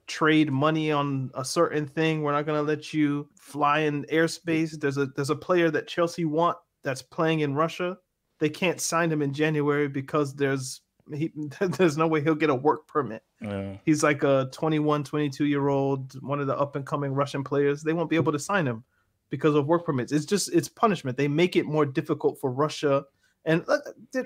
[0.06, 2.22] trade money on a certain thing.
[2.22, 4.78] We're not going to let you fly in airspace.
[4.78, 7.98] There's a there's a player that Chelsea want that's playing in Russia.
[8.38, 12.54] They can't sign him in January because there's he, there's no way he'll get a
[12.54, 13.22] work permit.
[13.40, 13.76] Yeah.
[13.84, 17.82] He's like a 21, 22 year old, one of the up and coming Russian players.
[17.82, 18.84] They won't be able to sign him
[19.30, 20.12] because of work permits.
[20.12, 21.16] It's just it's punishment.
[21.16, 23.04] They make it more difficult for Russia.
[23.44, 23.78] And uh,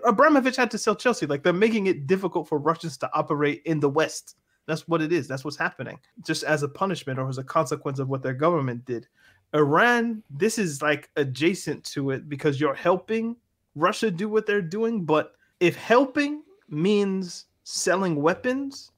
[0.07, 1.27] Abramovich had to sell Chelsea.
[1.27, 4.37] Like they're making it difficult for Russians to operate in the West.
[4.67, 5.27] That's what it is.
[5.27, 5.99] That's what's happening.
[6.25, 9.09] Just as a punishment or as a consequence of what their government did.
[9.55, 13.37] Iran, this is like adjacent to it because you're helping
[13.75, 15.05] Russia do what they're doing.
[15.05, 18.93] But if helping means selling weapons,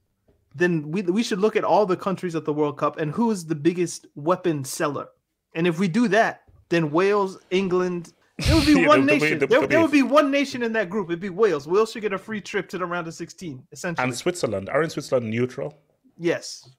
[0.55, 3.31] then we, we should look at all the countries at the World Cup and who
[3.31, 5.07] is the biggest weapon seller.
[5.55, 9.39] And if we do that, then Wales, England, there would be yeah, one nation.
[9.39, 11.09] Be, there, there, would be one nation in that group.
[11.09, 11.67] It'd be Wales.
[11.67, 14.03] Wales should get a free trip to the round of 16, essentially.
[14.03, 14.69] And Switzerland.
[14.69, 15.77] Aren't Switzerland neutral?
[16.17, 16.69] Yes.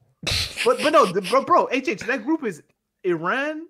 [0.64, 2.62] but but no, the, bro, bro, HH, that group is
[3.04, 3.66] Iran,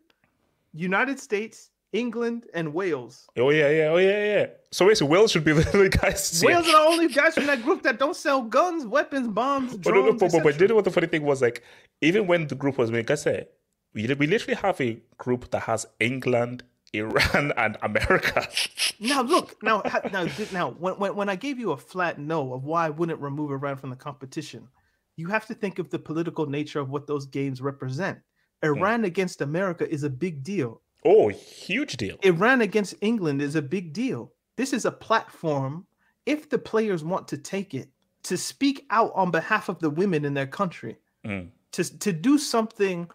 [0.72, 3.26] United States, England, and Wales.
[3.36, 4.46] Oh yeah, yeah, oh yeah, yeah.
[4.72, 6.42] So basically, Wales should be the only guys.
[6.44, 9.84] Wales are the only guys from that group that don't sell guns, weapons, bombs, drones.
[9.84, 11.42] But, no, no, but, but, but you know what the funny thing was?
[11.42, 11.62] Like,
[12.00, 13.48] even when the group was made, I said
[13.94, 16.64] we, we literally have a group that has England,
[16.94, 18.46] Iran, and America.
[19.00, 19.82] now look, now
[20.12, 23.20] now now when, when when I gave you a flat no of why I wouldn't
[23.20, 24.68] remove Iran from the competition,
[25.16, 28.18] you have to think of the political nature of what those games represent.
[28.62, 29.06] Iran mm.
[29.06, 30.80] against America is a big deal.
[31.04, 32.16] Oh, huge deal.
[32.22, 34.32] Iran against England is a big deal.
[34.56, 35.86] This is a platform,
[36.24, 37.90] if the players want to take it,
[38.22, 41.48] to speak out on behalf of the women in their country, mm.
[41.72, 43.08] to, to do something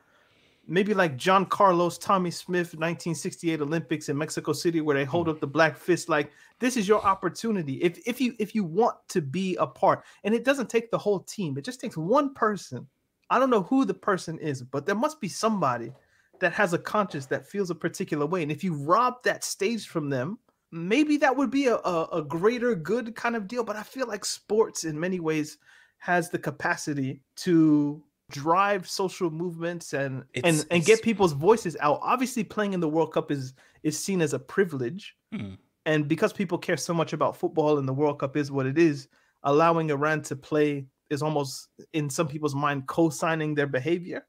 [0.69, 5.31] maybe like John Carlos, Tommie Smith, 1968 Olympics in Mexico City, where they hold mm.
[5.31, 7.75] up the black fist, like this is your opportunity.
[7.81, 10.97] If if you if you want to be a part, and it doesn't take the
[10.97, 12.87] whole team, it just takes one person.
[13.29, 15.91] I don't know who the person is, but there must be somebody
[16.39, 18.43] that has a conscience that feels a particular way.
[18.43, 20.39] And if you rob that stage from them,
[20.71, 23.63] maybe that would be a, a, a greater good kind of deal.
[23.63, 25.57] But I feel like sports in many ways
[25.99, 31.99] has the capacity to drive social movements and it's, and and get people's voices out.
[32.01, 33.53] Obviously, playing in the World Cup is
[33.83, 35.53] is seen as a privilege, hmm.
[35.85, 38.77] and because people care so much about football and the World Cup is what it
[38.77, 39.07] is,
[39.43, 44.25] allowing Iran to play is almost in some people's mind co-signing their behavior.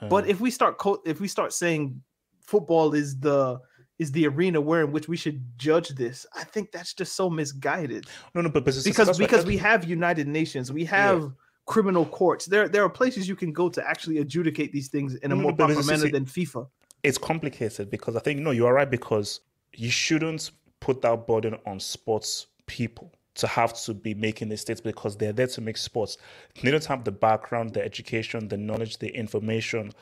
[0.00, 2.00] Uh, but if we start co- if we start saying
[2.40, 3.60] football is the
[3.98, 7.30] is the arena where in which we should judge this, I think that's just so
[7.30, 8.06] misguided.
[8.34, 11.20] No, no, but, but because because we have United Nations, we have.
[11.20, 11.28] Yeah
[11.66, 12.46] criminal courts.
[12.46, 15.42] There, there are places you can go to actually adjudicate these things in a mm,
[15.42, 16.68] more proper manner than FIFA.
[17.02, 19.40] It's complicated because I think no, you are right because
[19.74, 20.50] you shouldn't
[20.80, 25.32] put that burden on sports people to have to be making these states because they're
[25.32, 26.18] there to make sports.
[26.62, 29.92] They don't have the background, the education, the knowledge, the information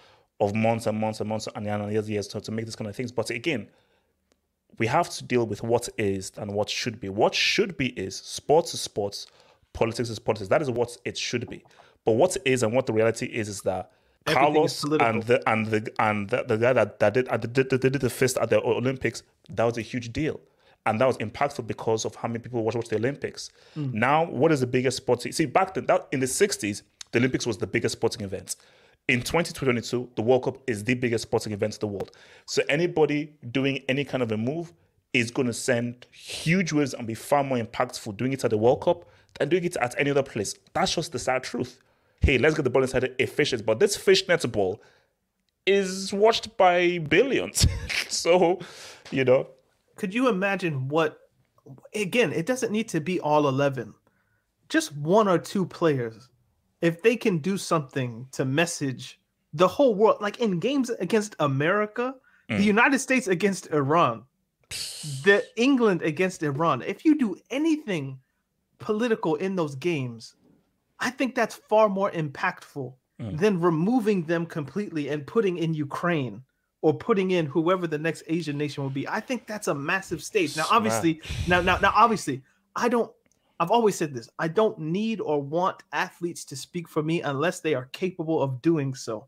[0.40, 2.96] of months and months and months and years, years to, to make these kind of
[2.96, 3.10] things.
[3.10, 3.68] But again,
[4.78, 7.08] we have to deal with what is and what should be.
[7.08, 9.26] What should be is sports is sports,
[9.72, 10.48] politics is politics.
[10.48, 11.64] That is what it should be.
[12.04, 13.90] But what is and what the reality is is that
[14.26, 17.70] Everything Carlos and the and the and the, the guy that, that did, that did,
[17.70, 20.40] that did the fist at the Olympics, that was a huge deal.
[20.86, 23.50] And that was impactful because of how many people watch, watch the Olympics.
[23.76, 23.94] Mm.
[23.94, 25.30] Now, what is the biggest sporting?
[25.30, 28.56] See, back then, that, in the 60s, the Olympics was the biggest sporting event.
[29.06, 32.10] In 2022, the World Cup is the biggest sporting event in the world.
[32.46, 34.72] So anybody doing any kind of a move
[35.12, 38.58] is going to send huge waves and be far more impactful doing it at the
[38.58, 39.04] World Cup
[39.38, 40.54] than doing it at any other place.
[40.72, 41.78] That's just the sad truth.
[42.20, 43.66] hey, let's get the ball inside a fishnet.
[43.66, 44.82] But this fishnet ball
[45.66, 47.66] is watched by billions.
[48.08, 48.60] so,
[49.10, 49.48] you know.
[49.96, 51.18] Could you imagine what?
[51.94, 53.94] Again, it doesn't need to be all eleven.
[54.68, 56.28] Just one or two players,
[56.80, 59.20] if they can do something to message
[59.52, 62.14] the whole world, like in games against America,
[62.50, 62.56] mm.
[62.56, 64.24] the United States against Iran,
[65.24, 66.82] the England against Iran.
[66.82, 68.18] If you do anything
[68.82, 70.34] political in those games,
[71.00, 73.38] I think that's far more impactful mm.
[73.38, 76.42] than removing them completely and putting in Ukraine
[76.82, 79.08] or putting in whoever the next Asian nation will be.
[79.08, 80.56] I think that's a massive stage.
[80.56, 82.42] Now, obviously, now, now, now, obviously,
[82.76, 83.10] I don't.
[83.60, 84.28] I've always said this.
[84.40, 88.60] I don't need or want athletes to speak for me unless they are capable of
[88.60, 89.26] doing so.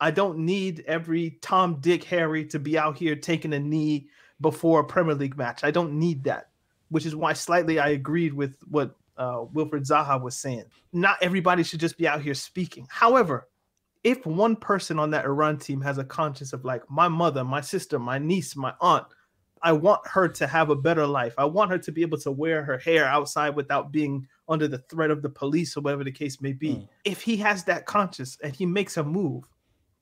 [0.00, 4.08] I don't need every Tom, Dick, Harry to be out here taking a knee
[4.40, 5.62] before a Premier League match.
[5.62, 6.48] I don't need that,
[6.88, 10.64] which is why slightly I agreed with what uh, Wilfried Zaha was saying.
[10.92, 12.86] Not everybody should just be out here speaking.
[12.90, 13.48] However,
[14.04, 17.60] if one person on that Iran team has a conscience of like my mother, my
[17.60, 19.06] sister, my niece, my aunt,
[19.62, 21.34] I want her to have a better life.
[21.38, 24.78] I want her to be able to wear her hair outside without being under the
[24.78, 26.74] threat of the police or whatever the case may be.
[26.74, 26.88] Mm.
[27.04, 29.44] If he has that conscience and he makes a move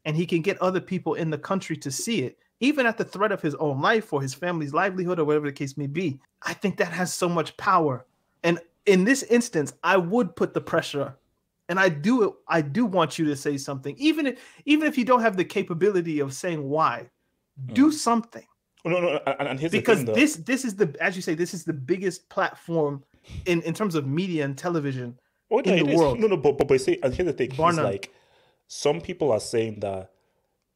[0.05, 3.05] and he can get other people in the country to see it, even at the
[3.05, 6.19] threat of his own life or his family's livelihood or whatever the case may be,
[6.43, 8.07] I think that has so much power.
[8.43, 11.15] And in this instance, I would put the pressure,
[11.69, 15.05] and I do I do want you to say something, even if even if you
[15.05, 17.11] don't have the capability of saying why,
[17.73, 17.93] do mm.
[17.93, 18.47] something.
[18.87, 21.55] No, no, and, and here's because thing, this this is the as you say this
[21.55, 23.03] is the biggest platform
[23.47, 25.19] in in terms of media and television
[25.51, 25.99] oh, in the is.
[25.99, 26.19] world.
[26.19, 28.13] No, no, but but, but see, and here's the thing: like
[28.69, 30.14] some people are saying that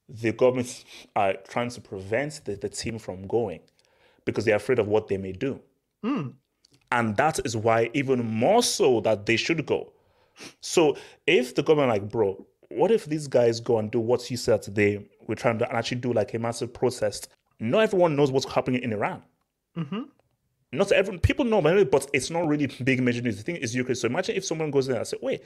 [0.09, 0.85] the government
[1.15, 3.61] are trying to prevent the, the team from going
[4.25, 5.61] because they're afraid of what they may do.
[6.05, 6.35] Mm.
[6.91, 9.93] And that is why, even more so, that they should go.
[10.61, 10.97] So
[11.27, 14.63] if the government, like, bro, what if these guys go and do what you said
[14.63, 15.07] today?
[15.27, 17.29] We're trying to actually do like a massive protest.
[17.61, 19.23] Not everyone knows what's happening in Iran.
[19.77, 20.03] Mm-hmm.
[20.73, 23.39] Not everyone, people know, but it's not really big major news.
[23.39, 23.97] The thing is Ukraine.
[23.97, 25.43] So imagine if someone goes in and say, wait,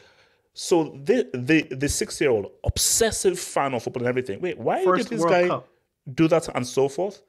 [0.54, 4.40] so the the the six year old obsessive fan of football and everything.
[4.40, 5.68] Wait, why First did this World guy Cup.
[6.14, 7.22] do that and so forth?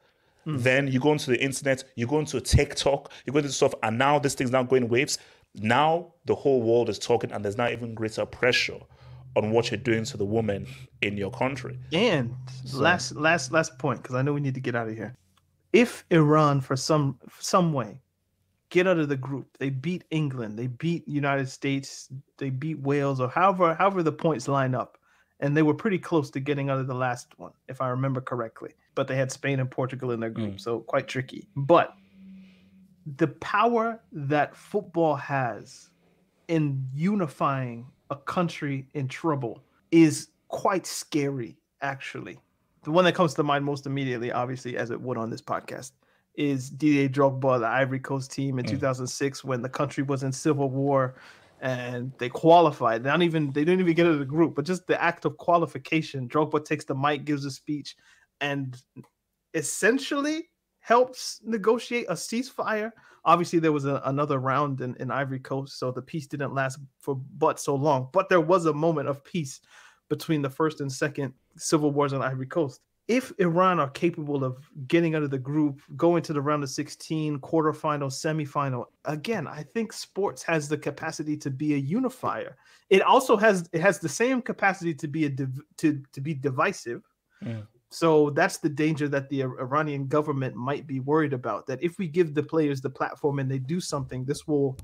[0.46, 0.62] Mm.
[0.62, 3.96] Then you go into the internet, you go into TikTok, you go into stuff, and
[3.96, 5.18] now this thing's now going waves.
[5.54, 8.80] Now the whole world is talking, and there's now even greater pressure
[9.36, 10.66] on what you're doing to the woman
[11.00, 11.78] in your country.
[11.92, 12.78] And so.
[12.78, 15.16] last last last point, because I know we need to get out of here.
[15.72, 18.00] If Iran, for some some way,
[18.74, 19.56] get out of the group.
[19.58, 22.08] They beat England, they beat United States,
[22.38, 24.98] they beat Wales, or however however the points line up.
[25.40, 28.20] And they were pretty close to getting out of the last one, if I remember
[28.20, 28.70] correctly.
[28.94, 30.60] But they had Spain and Portugal in their group, mm.
[30.60, 31.46] so quite tricky.
[31.54, 31.94] But
[33.16, 35.90] the power that football has
[36.48, 42.38] in unifying a country in trouble is quite scary, actually.
[42.82, 45.92] The one that comes to mind most immediately, obviously, as it would on this podcast,
[46.34, 48.70] is Didier Drogba, the Ivory Coast team in mm.
[48.70, 51.14] 2006 when the country was in civil war
[51.60, 53.02] and they qualified.
[53.02, 55.36] They don't even they didn't even get into the group, but just the act of
[55.36, 56.28] qualification.
[56.28, 57.96] Drogba takes the mic, gives a speech,
[58.40, 58.76] and
[59.54, 62.92] essentially helps negotiate a ceasefire.
[63.24, 66.78] Obviously, there was a, another round in, in Ivory Coast, so the peace didn't last
[66.98, 68.08] for but so long.
[68.12, 69.60] But there was a moment of peace
[70.10, 74.56] between the first and second civil wars on Ivory Coast if Iran are capable of
[74.88, 79.62] getting out of the group, going to the round of 16, quarterfinal, semifinal, again, I
[79.62, 82.56] think sports has the capacity to be a unifier.
[82.88, 86.32] It also has it has the same capacity to be a div- to to be
[86.32, 87.02] divisive.
[87.42, 87.62] Yeah.
[87.90, 91.66] So that's the danger that the Iranian government might be worried about.
[91.66, 94.78] That if we give the players the platform and they do something, this will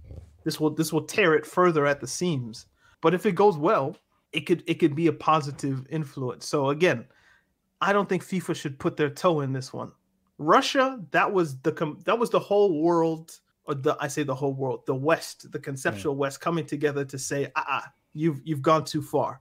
[0.45, 2.67] this will this will tear it further at the seams.
[3.01, 3.97] But if it goes well,
[4.33, 6.47] it could it could be a positive influence.
[6.47, 7.07] So again,
[7.81, 9.93] I don't think FIFA should put their toe in this one.
[10.39, 14.55] Russia, that was the that was the whole world, or the I say the whole
[14.55, 16.17] world, the West, the conceptual.
[16.17, 19.41] West coming together to say, ah, ah, you've you've gone too far.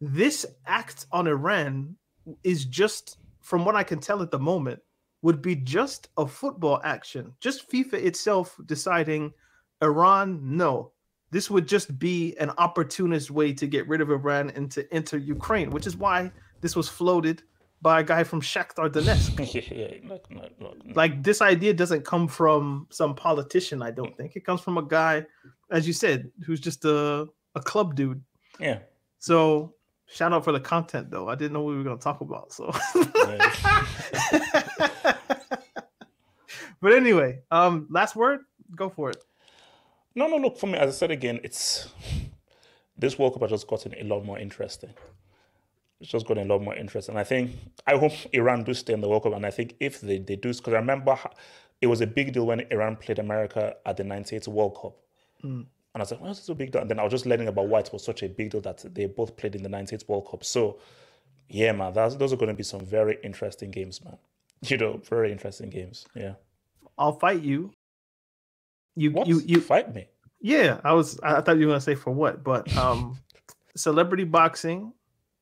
[0.00, 1.96] This act on Iran
[2.42, 4.80] is just, from what I can tell at the moment,
[5.22, 9.32] would be just a football action, just FIFA itself deciding,
[9.80, 10.90] Iran, no,
[11.30, 15.16] this would just be an opportunist way to get rid of Iran and to enter
[15.16, 16.32] Ukraine, which is why
[16.62, 17.42] this was floated
[17.82, 19.36] by a guy from Shakhtar Donetsk.
[19.70, 20.96] yeah, look, look, look.
[20.96, 23.82] Like this idea doesn't come from some politician.
[23.82, 25.26] I don't think it comes from a guy,
[25.70, 28.22] as you said, who's just a a club dude.
[28.58, 28.78] Yeah.
[29.18, 29.74] So
[30.06, 31.28] shout out for the content though.
[31.28, 32.52] I didn't know we were going to talk about.
[32.52, 32.72] So.
[36.80, 38.40] but anyway, um, last word.
[38.74, 39.22] Go for it.
[40.14, 40.36] No, no.
[40.36, 40.78] Look for me.
[40.78, 41.88] As I said again, it's
[42.96, 44.94] this World Cup has just gotten a lot more interesting.
[46.02, 47.08] It's just gotten a lot more interest.
[47.08, 47.52] And I think
[47.86, 50.36] I hope Iran do stay in the World Cup, and I think if they, they
[50.36, 51.16] do, because I remember
[51.80, 54.96] it was a big deal when Iran played America at the '98 World Cup.
[55.44, 55.66] Mm.
[55.94, 56.80] And I was like, why is this a big deal?
[56.80, 58.84] And then I was just learning about why it was such a big deal that
[58.94, 60.42] they both played in the 98 World Cup.
[60.42, 60.78] So,
[61.48, 64.16] yeah, man, that's, those are going to be some very interesting games, man.
[64.64, 66.06] You know, very interesting games.
[66.14, 66.34] Yeah.
[66.96, 67.72] I'll fight you.
[68.94, 69.26] You, what?
[69.26, 70.06] you, you fight me.
[70.40, 71.18] Yeah, I was.
[71.22, 73.18] I thought you were gonna say for what, but um,
[73.76, 74.92] celebrity boxing,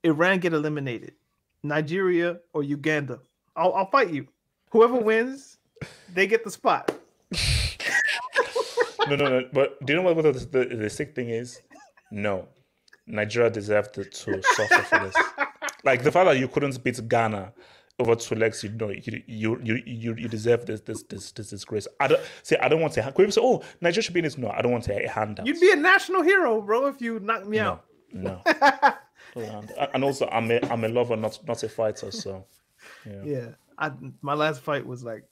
[0.04, 1.14] Iran get eliminated,
[1.62, 3.20] Nigeria or Uganda.
[3.56, 4.26] I'll, I'll fight you.
[4.70, 5.58] Whoever wins,
[6.14, 6.92] they get the spot
[9.08, 9.48] no, no, no.
[9.52, 11.60] But do you know what the, the, the sick thing is?
[12.10, 12.48] No,
[13.06, 15.14] Nigeria deserved to, to suffer for this.
[15.84, 17.52] Like the fact that you couldn't beat Ghana
[17.98, 21.50] over two legs, you know, you you you you, you deserve this this this this
[21.50, 21.86] disgrace.
[22.00, 23.02] I don't say I don't want to.
[23.02, 24.36] Can people say, oh, Nigeria should be in this?
[24.36, 25.46] No, I don't want to a handout.
[25.46, 27.84] You'd be a national hero, bro, if you knocked me no, out.
[28.12, 28.42] No.
[29.36, 32.10] and also, I'm a I'm a lover, not not a fighter.
[32.10, 32.44] So,
[33.06, 33.22] yeah.
[33.24, 33.48] Yeah.
[33.78, 35.24] I, my last fight was like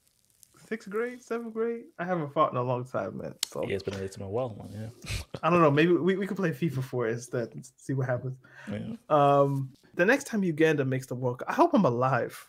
[0.68, 1.84] sixth grade, seventh grade.
[1.99, 3.34] I haven't fought in a long time, man.
[3.44, 4.90] So yeah, it's been it's been a while, man.
[5.05, 5.20] Yeah.
[5.42, 5.70] I don't know.
[5.70, 8.38] Maybe we, we could play FIFA for it instead and see what happens.
[8.70, 8.96] Yeah.
[9.09, 12.46] Um, the next time Uganda makes the World Cup, I hope I'm alive.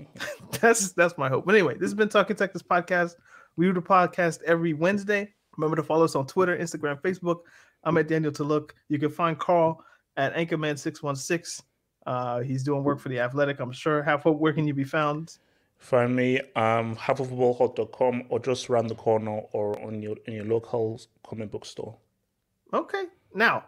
[0.60, 1.46] that's that's my hope.
[1.46, 3.14] But anyway, this has been Talking Tactics podcast.
[3.56, 5.32] We do the podcast every Wednesday.
[5.56, 7.40] Remember to follow us on Twitter, Instagram, Facebook.
[7.84, 8.74] I'm at Daniel to look.
[8.88, 9.84] You can find Carl
[10.18, 11.62] at Anchorman616.
[12.06, 14.02] Uh, he's doing work for the Athletic, I'm sure.
[14.02, 15.38] Half where can you be found?
[15.78, 21.00] Find me um halfoffootballhut.com or just around the corner or on your in your local
[21.22, 21.96] comic book store.
[22.74, 23.04] Okay.
[23.32, 23.64] Now,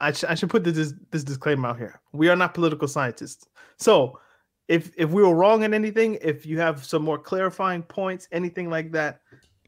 [0.00, 2.00] I, sh- I should put this this disclaimer out here.
[2.12, 3.48] We are not political scientists.
[3.78, 4.20] So,
[4.68, 8.68] if if we were wrong in anything, if you have some more clarifying points, anything
[8.68, 9.20] like that,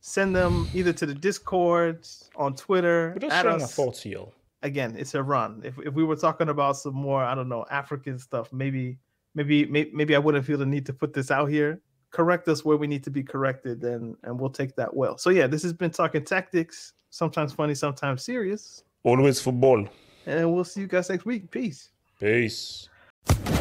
[0.02, 2.06] send them either to the Discord,
[2.36, 3.12] on Twitter.
[3.14, 4.26] We're just sharing our thoughts here.
[4.66, 5.62] Again, it's Iran.
[5.64, 8.98] If if we were talking about some more, I don't know, African stuff, maybe
[9.36, 11.80] maybe maybe I wouldn't feel the need to put this out here.
[12.10, 15.18] Correct us where we need to be corrected and and we'll take that well.
[15.18, 18.82] So yeah this has been talking tactics sometimes funny sometimes serious.
[19.04, 19.86] Always football.
[20.26, 21.48] And we'll see you guys next week.
[21.52, 21.90] Peace.
[22.18, 22.88] Peace.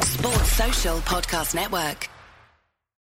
[0.02, 2.10] Sports social podcast network